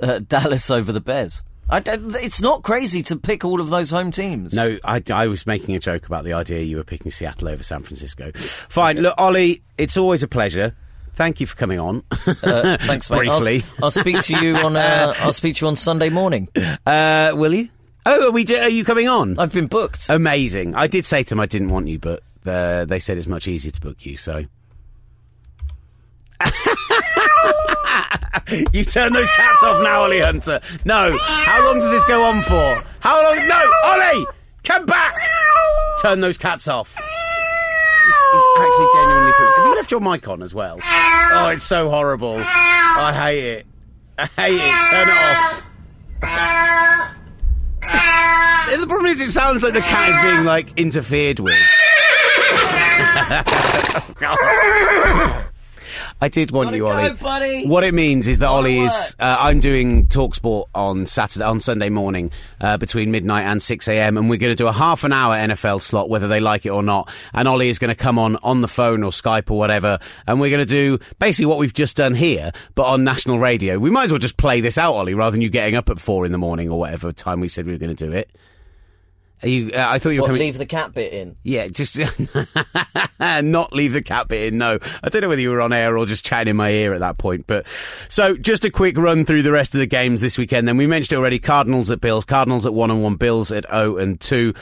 [0.01, 1.43] uh, Dallas over the Bears.
[1.70, 4.53] I, it's not crazy to pick all of those home teams.
[4.53, 7.61] No, I, I was making a joke about the idea you were picking Seattle over
[7.61, 8.32] San Francisco.
[8.34, 8.99] Fine.
[9.01, 10.76] Look, Ollie, it's always a pleasure.
[11.13, 12.03] Thank you for coming on.
[12.26, 13.28] Uh, thanks, mate.
[13.28, 13.63] I'll- Briefly.
[13.84, 14.76] I'll, speak to you on.
[14.78, 16.47] Uh, I'll speak to you on Sunday morning.
[16.86, 17.70] Uh, will you?
[18.05, 18.45] Oh, are we?
[18.45, 19.38] Do, are you coming on?
[19.38, 20.07] I've been booked.
[20.09, 20.76] Amazing.
[20.76, 23.47] I did say to them I didn't want you, but uh, they said it's much
[23.47, 24.15] easier to book you.
[24.15, 24.45] So.
[28.73, 30.59] you turn those cats off now, Ollie Hunter.
[30.85, 31.17] No.
[31.19, 32.83] How long does this go on for?
[32.99, 33.47] How long?
[33.47, 34.25] No, Ollie,
[34.63, 35.15] come back.
[36.01, 36.95] Turn those cats off.
[36.95, 38.15] He's,
[38.59, 39.31] actually genuinely.
[39.37, 40.79] Have you left your mic on as well?
[40.83, 42.37] Oh, it's so horrible.
[42.37, 43.65] I hate it.
[44.17, 44.85] I hate it.
[44.89, 45.63] Turn it off.
[48.79, 51.53] The problem is, it sounds like the cat is being like interfered with.
[54.15, 55.43] God.
[56.20, 57.13] I did want you, Ollie.
[57.13, 57.68] buddy.
[57.68, 58.88] What it means is that Ollie work.
[58.88, 59.15] is.
[59.20, 64.18] Uh, I'm doing Talksport on Saturday, on Sunday morning, uh, between midnight and six a.m.
[64.18, 66.70] and we're going to do a half an hour NFL slot, whether they like it
[66.70, 67.11] or not.
[67.34, 70.39] And Ollie is going to come on on the phone or Skype or whatever, and
[70.39, 73.78] we're going to do basically what we've just done here, but on national radio.
[73.78, 75.99] We might as well just play this out, Ollie, rather than you getting up at
[75.99, 78.32] four in the morning or whatever time we said we were going to do it.
[79.43, 79.71] You?
[79.71, 80.41] Uh, I thought you were What, coming.
[80.41, 81.35] leave the cat bit in.
[81.43, 81.97] Yeah, just
[83.19, 84.57] not leave the cat bit in.
[84.57, 86.93] No, I don't know whether you were on air or just chatting in my ear
[86.93, 87.45] at that point.
[87.47, 87.67] But
[88.09, 90.67] so, just a quick run through the rest of the games this weekend.
[90.67, 93.97] Then we mentioned already: Cardinals at Bills, Cardinals at one and one, Bills at zero
[93.97, 94.53] and two.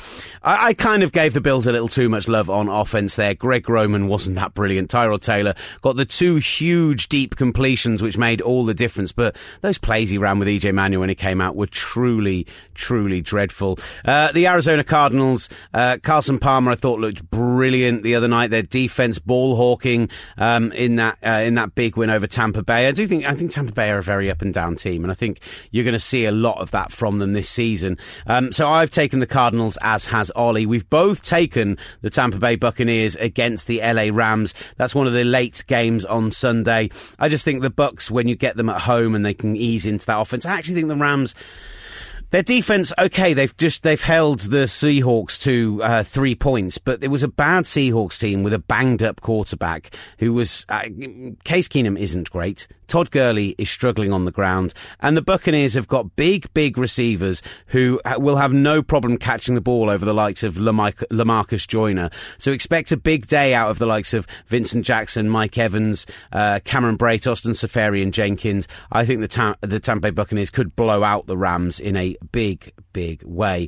[0.44, 3.34] I, I kind of gave the Bills a little too much love on offense there.
[3.34, 4.90] Greg Roman wasn't that brilliant.
[4.92, 9.12] Tyrod Taylor got the two huge deep completions, which made all the difference.
[9.14, 13.22] But those plays he ran with EJ Manuel when he came out were truly, truly
[13.22, 13.80] dreadful.
[14.04, 18.50] Uh, the Arizona Cardinals, uh, Carson Palmer, I thought looked brilliant the other night.
[18.50, 22.88] Their defense, ball hawking um, in that uh, in that big win over Tampa Bay.
[22.88, 25.12] I do think I think Tampa Bay are a very up and down team, and
[25.12, 25.40] I think
[25.72, 27.98] you're going to see a lot of that from them this season.
[28.28, 30.66] Um, so I've taken the Cardinals, as has Ollie.
[30.66, 34.54] We've both taken the Tampa Bay Buccaneers against the LA Rams.
[34.78, 36.90] That's one of the late games on Sunday.
[37.20, 39.86] I just think the Bucks, when you get them at home and they can ease
[39.86, 41.36] into that offense, I actually think the Rams.
[42.36, 47.08] Their defense, okay, they've just they've held the Seahawks to uh, three points, but it
[47.08, 50.66] was a bad Seahawks team with a banged up quarterback who was.
[50.68, 50.84] Uh,
[51.46, 52.68] Case Keenum isn't great.
[52.88, 57.42] Todd Gurley is struggling on the ground, and the Buccaneers have got big, big receivers
[57.68, 61.68] who uh, will have no problem catching the ball over the likes of Lamarc- Lamarcus
[61.68, 62.10] Joyner.
[62.38, 66.60] So expect a big day out of the likes of Vincent Jackson, Mike Evans, uh,
[66.64, 68.68] Cameron Brate, Austin Safari, and Jenkins.
[68.92, 72.16] I think the, Ta- the Tampa Bay Buccaneers could blow out the Rams in a
[72.32, 73.68] big, big way.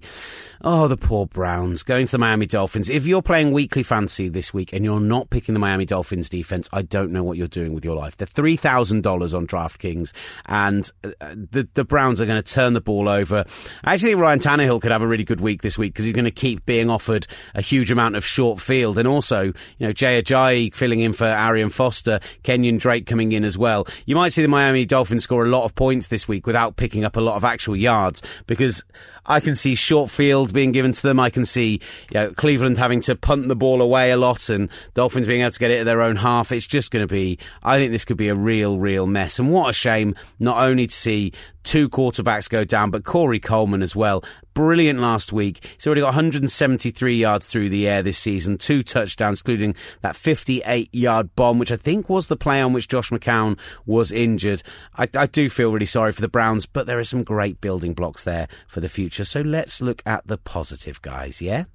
[0.62, 2.90] Oh, the poor Browns going to the Miami Dolphins.
[2.90, 6.70] If you're playing weekly fantasy this week and you're not picking the Miami Dolphins defense,
[6.72, 8.16] I don't know what you're doing with your life.
[8.16, 10.14] They're three thousand dollars on DraftKings,
[10.46, 13.44] and uh, the the Browns are going to turn the ball over.
[13.84, 16.14] I actually think Ryan Tannehill could have a really good week this week because he's
[16.14, 19.92] going to keep being offered a huge amount of short field, and also you know
[19.92, 23.86] Jay Ajayi filling in for Arian Foster, Kenyan Drake coming in as well.
[24.06, 27.04] You might see the Miami Dolphins score a lot of points this week without picking
[27.04, 28.84] up a lot of actual yards because
[29.28, 31.20] I can see short field being given to them.
[31.20, 34.70] I can see you know, Cleveland having to punt the ball away a lot and
[34.94, 36.52] Dolphins being able to get it at their own half.
[36.52, 39.40] It's just going to be, I think this could be a real, real mess.
[39.40, 43.82] And what a shame not only to see two quarterbacks go down, but Corey Coleman
[43.82, 44.24] as well.
[44.58, 45.64] Brilliant last week.
[45.76, 50.90] He's already got 173 yards through the air this season, two touchdowns, including that 58
[50.96, 54.64] yard bomb, which I think was the play on which Josh McCown was injured.
[54.96, 57.94] I, I do feel really sorry for the Browns, but there are some great building
[57.94, 59.26] blocks there for the future.
[59.26, 61.66] So let's look at the positive, guys, yeah?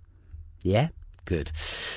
[0.64, 0.89] Yeah?
[1.24, 1.53] Good.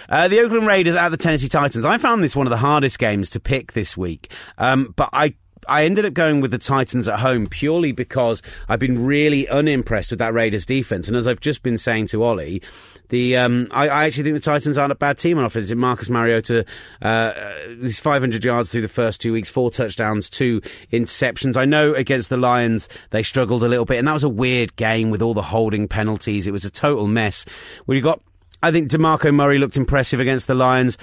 [0.07, 1.83] Uh, the Oakland Raiders at the Tennessee Titans.
[1.83, 5.33] I found this one of the hardest games to pick this week, um, but I
[5.67, 10.11] I ended up going with the Titans at home purely because I've been really unimpressed
[10.11, 11.07] with that Raiders defense.
[11.07, 12.61] And as I've just been saying to Ollie,
[13.09, 15.71] the um, I, I, actually think the Titans aren't a bad team on offense.
[15.73, 16.65] Marcus Mariota,
[17.01, 17.33] uh,
[17.81, 20.61] he's 500 yards through the first two weeks, four touchdowns, two
[20.91, 21.57] interceptions.
[21.57, 24.75] I know against the Lions they struggled a little bit, and that was a weird
[24.75, 26.47] game with all the holding penalties.
[26.47, 27.45] It was a total mess.
[27.85, 28.21] Well, you got.
[28.63, 30.97] I think DeMarco Murray looked impressive against the Lions.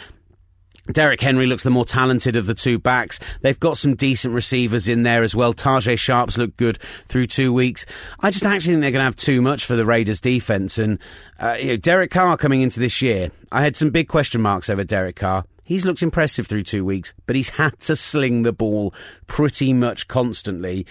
[0.91, 3.21] Derrick Henry looks the more talented of the two backs.
[3.41, 5.55] They've got some decent receivers in there as well.
[5.55, 7.87] Tajae Sharps looked good through two weeks.
[8.19, 10.79] I just actually think they're going to have too much for the Raiders defense.
[10.79, 10.99] And,
[11.39, 14.69] uh, you know, Derek Carr coming into this year, I had some big question marks
[14.69, 15.45] over Derek Carr.
[15.63, 18.93] He's looked impressive through two weeks, but he's had to sling the ball
[19.29, 20.85] pretty much constantly.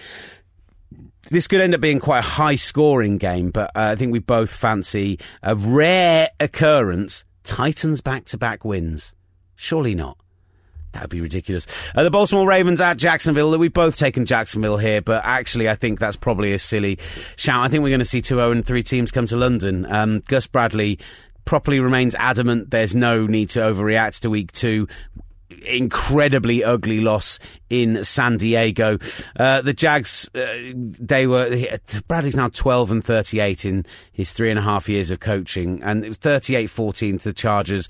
[1.30, 4.18] This could end up being quite a high scoring game, but uh, I think we
[4.20, 9.14] both fancy a rare occurrence Titans back to back wins.
[9.62, 10.18] Surely not.
[10.90, 11.68] That would be ridiculous.
[11.94, 13.56] Uh, the Baltimore Ravens at Jacksonville.
[13.56, 16.98] We've both taken Jacksonville here, but actually, I think that's probably a silly
[17.36, 17.64] shout.
[17.64, 19.86] I think we're going to see two 0 and 3 teams come to London.
[19.86, 20.98] Um, Gus Bradley
[21.44, 24.88] properly remains adamant there's no need to overreact to week two
[25.64, 27.38] incredibly ugly loss
[27.70, 28.98] in San Diego.
[29.38, 31.56] Uh, the Jags, uh, they were,
[32.08, 36.04] Bradley's now 12 and 38 in his three and a half years of coaching, and
[36.04, 37.88] it was 38 14 to the Chargers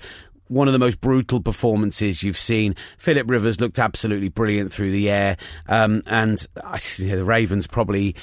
[0.53, 2.75] one of the most brutal performances you've seen.
[2.97, 5.37] Philip Rivers looked absolutely brilliant through the air,
[5.67, 8.15] um, and uh, the Ravens probably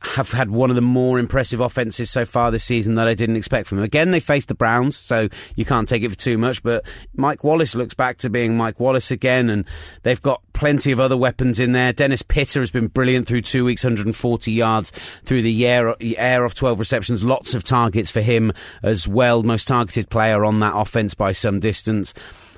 [0.00, 3.36] have had one of the more impressive offenses so far this season that I didn't
[3.36, 3.84] expect from them.
[3.84, 6.84] Again, they faced the Browns, so you can't take it for too much, but
[7.14, 9.64] Mike Wallace looks back to being Mike Wallace again, and
[10.02, 11.92] they've got plenty of other weapons in there.
[11.92, 14.92] Dennis Pitta has been brilliant through two weeks, 140 yards
[15.24, 19.42] through the air, air off 12 receptions, lots of targets for him as well.
[19.42, 22.14] Most targeted player on that offense by some distance.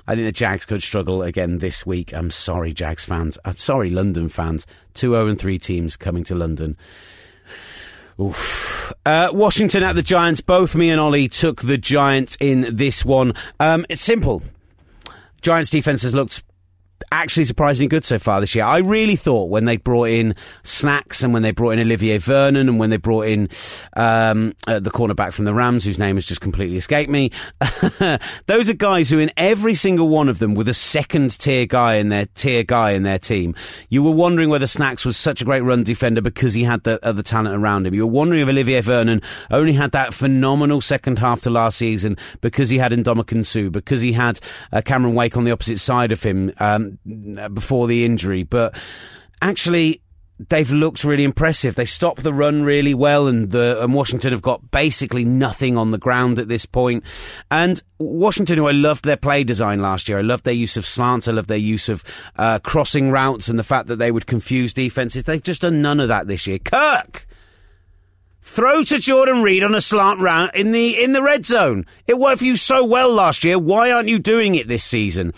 [0.07, 2.13] I think the Jags could struggle again this week.
[2.13, 3.37] I'm sorry, Jags fans.
[3.45, 4.65] I'm sorry, London fans.
[4.95, 6.77] 2 0 3 teams coming to London.
[8.19, 8.91] Oof.
[9.05, 10.41] Uh, Washington at the Giants.
[10.41, 13.33] Both me and Ollie took the Giants in this one.
[13.59, 14.41] Um, it's simple.
[15.41, 16.43] Giants defense has looked
[17.11, 18.65] actually surprisingly good so far this year.
[18.65, 22.69] I really thought when they brought in Snacks and when they brought in Olivier Vernon
[22.69, 23.49] and when they brought in
[23.95, 27.31] um, uh, the cornerback from the Rams, whose name has just completely escaped me,
[28.47, 31.95] those are guys who, in every single one of them, were the second tier guy
[31.95, 33.55] in their tier guy in their team.
[33.89, 37.03] You were wondering whether Snacks was such a great run defender because he had the
[37.05, 37.93] other talent around him.
[37.93, 42.17] You were wondering if Olivier Vernon only had that phenomenal second half to last season
[42.41, 44.39] because he had Ndamukong Suh, because he had
[44.71, 46.51] uh, Cameron Wake on the opposite side of him.
[46.59, 48.75] Um, before the injury, but
[49.41, 50.01] actually
[50.47, 51.75] they've looked really impressive.
[51.75, 55.91] They stop the run really well, and the and Washington have got basically nothing on
[55.91, 57.03] the ground at this point.
[57.51, 60.85] And Washington, who I loved their play design last year, I loved their use of
[60.85, 62.03] slants, I loved their use of
[62.37, 65.25] uh, crossing routes, and the fact that they would confuse defenses.
[65.25, 66.59] They've just done none of that this year.
[66.59, 67.25] Kirk.
[68.41, 71.85] Throw to Jordan Reed on a slant route in the in the red zone.
[72.07, 73.59] It worked for you so well last year.
[73.59, 75.33] Why aren't you doing it this season?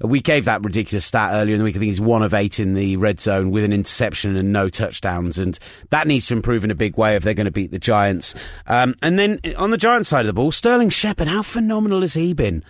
[0.00, 1.76] We gave that ridiculous stat earlier in the week.
[1.76, 4.68] I think he's one of eight in the red zone with an interception and no
[4.68, 5.38] touchdowns.
[5.38, 5.58] And
[5.90, 8.34] that needs to improve in a big way if they're going to beat the Giants.
[8.66, 12.14] Um, and then on the Giants side of the ball, Sterling Shepard, how phenomenal has
[12.14, 12.64] he been?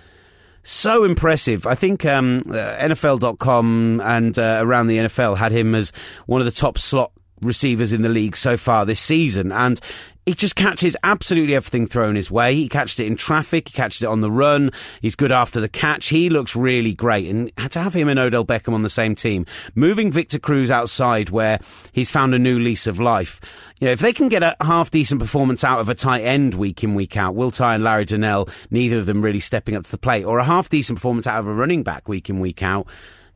[0.63, 1.67] so impressive.
[1.67, 5.93] I think um, uh, NFL.com and uh, around the NFL had him as
[6.27, 7.13] one of the top slot
[7.43, 9.53] receivers in the league so far this season.
[9.53, 9.81] And
[10.27, 12.55] he just catches absolutely everything thrown his way.
[12.55, 13.69] He catches it in traffic.
[13.69, 14.71] He catches it on the run.
[15.01, 16.09] He's good after the catch.
[16.09, 17.29] He looks really great.
[17.29, 21.31] And to have him and Odell Beckham on the same team, moving Victor Cruz outside
[21.31, 21.59] where
[21.93, 23.41] he's found a new lease of life.
[23.81, 26.55] You know, if they can get a half decent performance out of a tight end
[26.55, 29.85] week in, week out, Will Tye and Larry Donnell, neither of them really stepping up
[29.85, 32.41] to the plate, or a half decent performance out of a running back week in,
[32.41, 32.87] week out,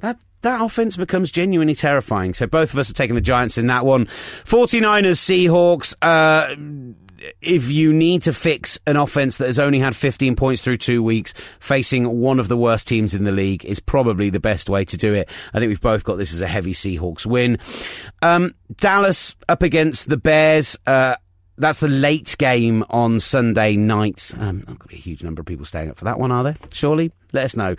[0.00, 2.32] that that offense becomes genuinely terrifying.
[2.34, 4.06] So both of us are taking the Giants in that one.
[4.44, 5.94] 49ers, Seahawks.
[6.00, 6.54] Uh,
[7.40, 11.02] if you need to fix an offense that has only had 15 points through two
[11.02, 14.84] weeks, facing one of the worst teams in the league is probably the best way
[14.84, 15.28] to do it.
[15.52, 17.58] I think we've both got this as a heavy Seahawks win.
[18.22, 20.78] Um, Dallas up against the Bears.
[20.86, 21.16] Uh,
[21.56, 24.32] that's the late game on Sunday night.
[24.38, 26.32] Um, there's going to be a huge number of people staying up for that one,
[26.32, 26.56] are there?
[26.72, 27.12] Surely?
[27.32, 27.74] Let us know.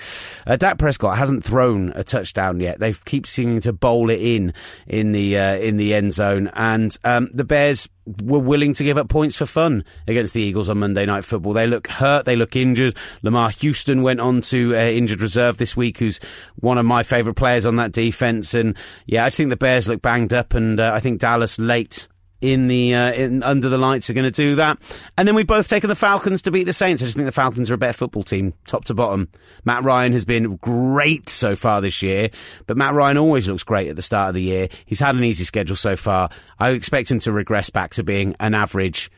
[0.46, 2.80] Uh, Dak Prescott hasn't thrown a touchdown yet.
[2.80, 4.54] They keep seeming to bowl it in
[4.86, 7.88] in the uh, in the end zone, and um, the Bears
[8.22, 11.54] were willing to give up points for fun against the Eagles on Monday Night Football.
[11.54, 12.26] They look hurt.
[12.26, 12.98] They look injured.
[13.22, 16.20] Lamar Houston went on to uh, injured reserve this week, who's
[16.58, 18.54] one of my favourite players on that defence.
[18.54, 22.10] And yeah, I think the Bears look banged up, and uh, I think Dallas late
[22.46, 24.78] in the uh, in, under the lights are going to do that.
[25.18, 27.02] And then we've both taken the Falcons to beat the Saints.
[27.02, 29.30] I just think the Falcons are a better football team, top to bottom.
[29.64, 32.30] Matt Ryan has been great so far this year,
[32.68, 34.70] but Matt Ryan always looks great at the start of the year.
[34.86, 36.30] He's had an easy schedule so far.
[36.60, 39.10] I expect him to regress back to being an average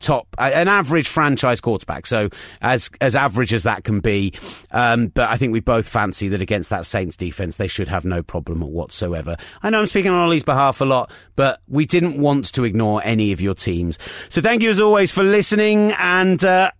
[0.00, 2.06] top, an average franchise quarterback.
[2.06, 2.28] So
[2.60, 4.32] as as average as that can be,
[4.70, 8.04] um, but I think we both fancy that against that Saints defense, they should have
[8.04, 9.36] no problem whatsoever.
[9.62, 13.02] I know I'm speaking on Ollie's behalf a lot, but we didn't want to ignore
[13.04, 13.98] any of your teams.
[14.28, 15.92] So thank you as always for listening.
[15.98, 16.70] And uh,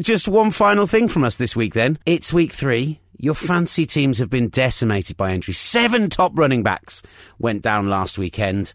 [0.00, 1.74] just one final thing from us this week.
[1.74, 3.00] Then it's week three.
[3.18, 5.54] Your fancy teams have been decimated by injury.
[5.54, 7.02] Seven top running backs
[7.38, 8.74] went down last weekend.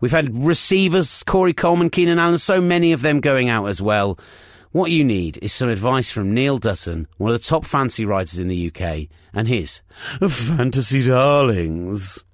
[0.00, 4.18] We've had receivers, Corey Coleman, Keenan Allen, so many of them going out as well.
[4.72, 8.38] What you need is some advice from Neil Dutton, one of the top fancy writers
[8.38, 9.82] in the UK, and his
[10.28, 12.24] Fantasy Darlings.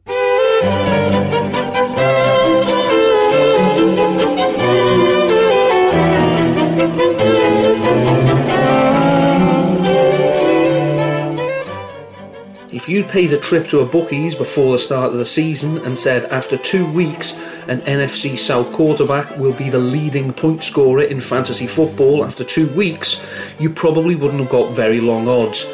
[12.77, 15.97] If you'd paid a trip to a bookies before the start of the season and
[15.97, 17.33] said after two weeks
[17.69, 22.69] an NFC South quarterback will be the leading point scorer in fantasy football after two
[22.75, 23.27] weeks,
[23.59, 25.65] you probably wouldn't have got very long odds.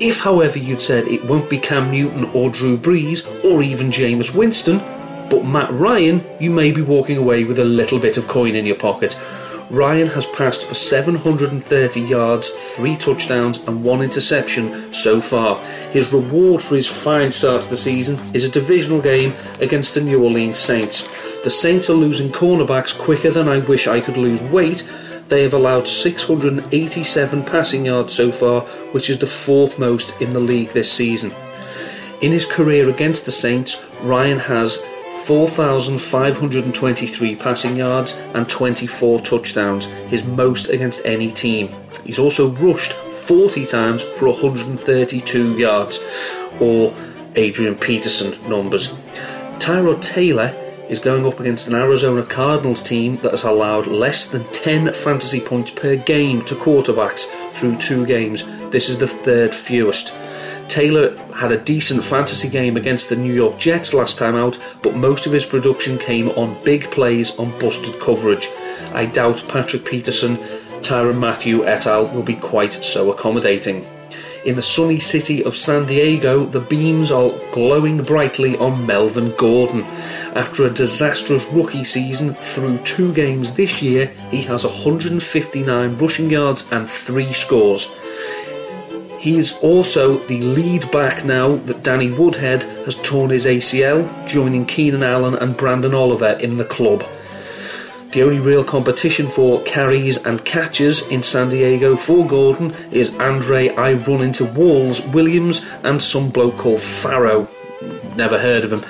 [0.00, 4.34] If, however, you'd said it won't be Cam Newton or Drew Brees or even Jameis
[4.34, 4.78] Winston,
[5.28, 8.64] but Matt Ryan, you may be walking away with a little bit of coin in
[8.64, 9.14] your pocket.
[9.70, 15.58] Ryan has passed for 730 yards, three touchdowns, and one interception so far.
[15.90, 20.00] His reward for his fine start to the season is a divisional game against the
[20.00, 21.08] New Orleans Saints.
[21.42, 24.88] The Saints are losing cornerbacks quicker than I wish I could lose weight.
[25.28, 28.60] They have allowed 687 passing yards so far,
[28.92, 31.32] which is the fourth most in the league this season.
[32.20, 34.80] In his career against the Saints, Ryan has
[35.26, 41.74] 4,523 passing yards and 24 touchdowns, his most against any team.
[42.04, 45.98] He's also rushed 40 times for 132 yards,
[46.60, 46.94] or
[47.34, 48.94] Adrian Peterson numbers.
[49.58, 50.54] Tyrod Taylor
[50.88, 55.40] is going up against an Arizona Cardinals team that has allowed less than 10 fantasy
[55.40, 58.44] points per game to quarterbacks through two games.
[58.70, 60.12] This is the third fewest.
[60.68, 64.96] Taylor had a decent fantasy game against the New York Jets last time out, but
[64.96, 68.48] most of his production came on big plays on busted coverage.
[68.92, 70.36] I doubt Patrick Peterson,
[70.82, 72.08] Tyrann Mathieu et al.
[72.08, 73.86] will be quite so accommodating.
[74.46, 79.82] In the sunny city of San Diego, the beams are glowing brightly on Melvin Gordon.
[80.36, 86.70] After a disastrous rookie season through two games this year, he has 159 rushing yards
[86.70, 87.92] and three scores.
[89.26, 95.02] He's also the lead back now that Danny Woodhead has torn his ACL, joining Keenan
[95.02, 97.04] Allen and Branden Oliver in the club.
[98.12, 103.70] The only real competition for carries and catches in San Diego for Gordon is Andre
[103.70, 107.48] I run into walls Williams and some bloke called Farrow.
[108.14, 108.84] Never heard of him.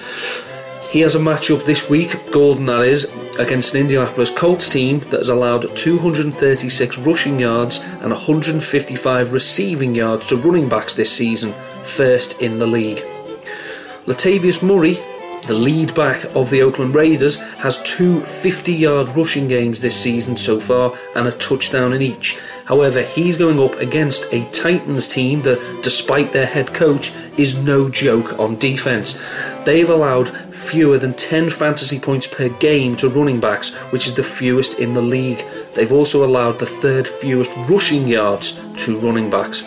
[0.91, 5.19] He has a matchup this week, Gordon that is, against an Indianapolis Colts team that
[5.19, 12.41] has allowed 236 rushing yards and 155 receiving yards to running backs this season, first
[12.41, 13.05] in the league.
[14.07, 14.99] Latavius Murray,
[15.47, 20.37] the lead back of the Oakland Raiders, has two 50 yard rushing games this season
[20.37, 22.39] so far and a touchdown in each.
[22.65, 27.89] However, he's going up against a Titans team that, despite their head coach, is no
[27.89, 29.23] joke on defense.
[29.65, 34.23] They've allowed fewer than 10 fantasy points per game to running backs, which is the
[34.23, 35.45] fewest in the league.
[35.75, 39.63] They've also allowed the third fewest rushing yards to running backs.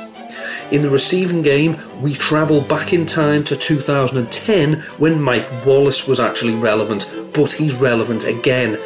[0.72, 6.20] In the receiving game, we travel back in time to 2010 when Mike Wallace was
[6.20, 8.78] actually relevant, but he's relevant again.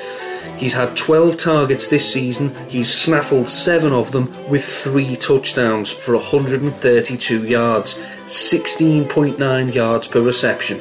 [0.64, 6.16] He's had 12 targets this season, he's snaffled 7 of them with 3 touchdowns for
[6.16, 10.80] 132 yards, 16.9 yards per reception.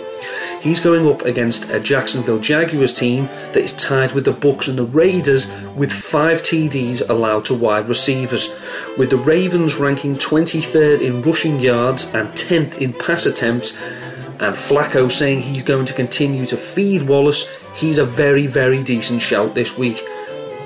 [0.61, 4.79] He's going up against a Jacksonville Jaguars team that is tied with the Bucks and
[4.79, 8.57] the Raiders with 5 TDs allowed to wide receivers,
[8.97, 13.77] with the Ravens ranking 23rd in rushing yards and 10th in pass attempts
[14.43, 19.23] and Flacco saying he's going to continue to feed Wallace, he's a very, very decent
[19.23, 20.05] shout this week.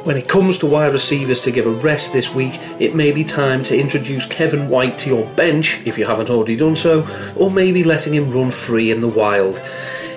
[0.04, 3.22] When it comes to wide receivers to give a rest this week, it may be
[3.22, 7.06] time to introduce Kevin White to your bench if you haven't already done so,
[7.36, 9.58] or maybe letting him run free in the wild.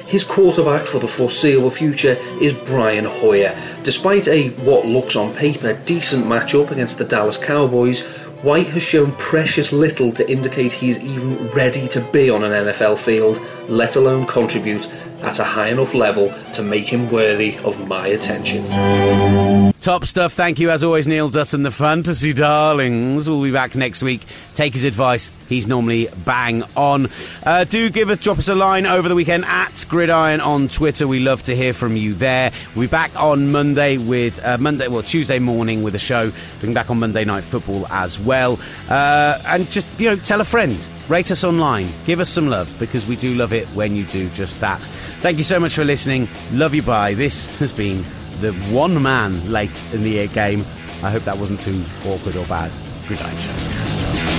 [0.10, 3.55] His quarterback for the foreseeable future is Brian Hoyer.
[3.84, 8.01] Despite a what looks on paper decent matchup against the Dallas Cowboys,
[8.42, 12.52] White has shown precious little to indicate he is even ready to be on an
[12.52, 13.38] NFL field,
[13.68, 14.88] let alone contribute
[15.22, 18.65] at a high enough level to make him worthy of my attention.
[19.82, 20.34] Top stuff.
[20.34, 23.30] Thank you, as always, Neil Dutton, the Fantasy Darlings.
[23.30, 24.26] We'll be back next week.
[24.53, 25.32] Take his advice.
[25.47, 27.09] He's normally bang on.
[27.45, 31.07] Uh, do give us, drop us a line over the weekend at Gridiron on Twitter.
[31.07, 32.51] We love to hear from you there.
[32.76, 36.32] We'll be back on Monday with uh, Monday, well, Tuesday morning with a show.
[36.61, 38.59] We'll back on Monday Night Football as well.
[38.89, 40.78] Uh, and just, you know, tell a friend.
[41.07, 41.88] Rate us online.
[42.05, 44.80] Give us some love because we do love it when you do just that.
[45.22, 46.28] Thank you so much for listening.
[46.53, 46.82] Love you.
[46.82, 47.13] Bye.
[47.13, 48.03] This has been
[48.39, 50.61] the one man late in the year game.
[51.03, 52.72] I hope that wasn't too awkward or bad.
[53.07, 54.39] Good night,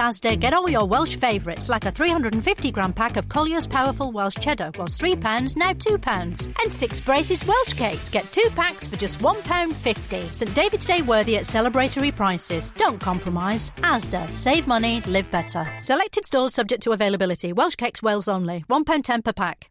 [0.00, 4.36] Asda, get all your Welsh favourites like a 350 gram pack of Collier's Powerful Welsh
[4.36, 6.54] Cheddar was £3, now £2.
[6.62, 8.08] And six braces Welsh cakes.
[8.08, 10.34] Get two packs for just £1.50.
[10.34, 12.70] St David's Day worthy at celebratory prices.
[12.72, 13.70] Don't compromise.
[13.92, 14.30] Asda.
[14.32, 15.70] Save money, live better.
[15.80, 17.52] Selected stores subject to availability.
[17.52, 18.64] Welsh cakes, Wales only.
[18.70, 19.70] £1.10 per pack.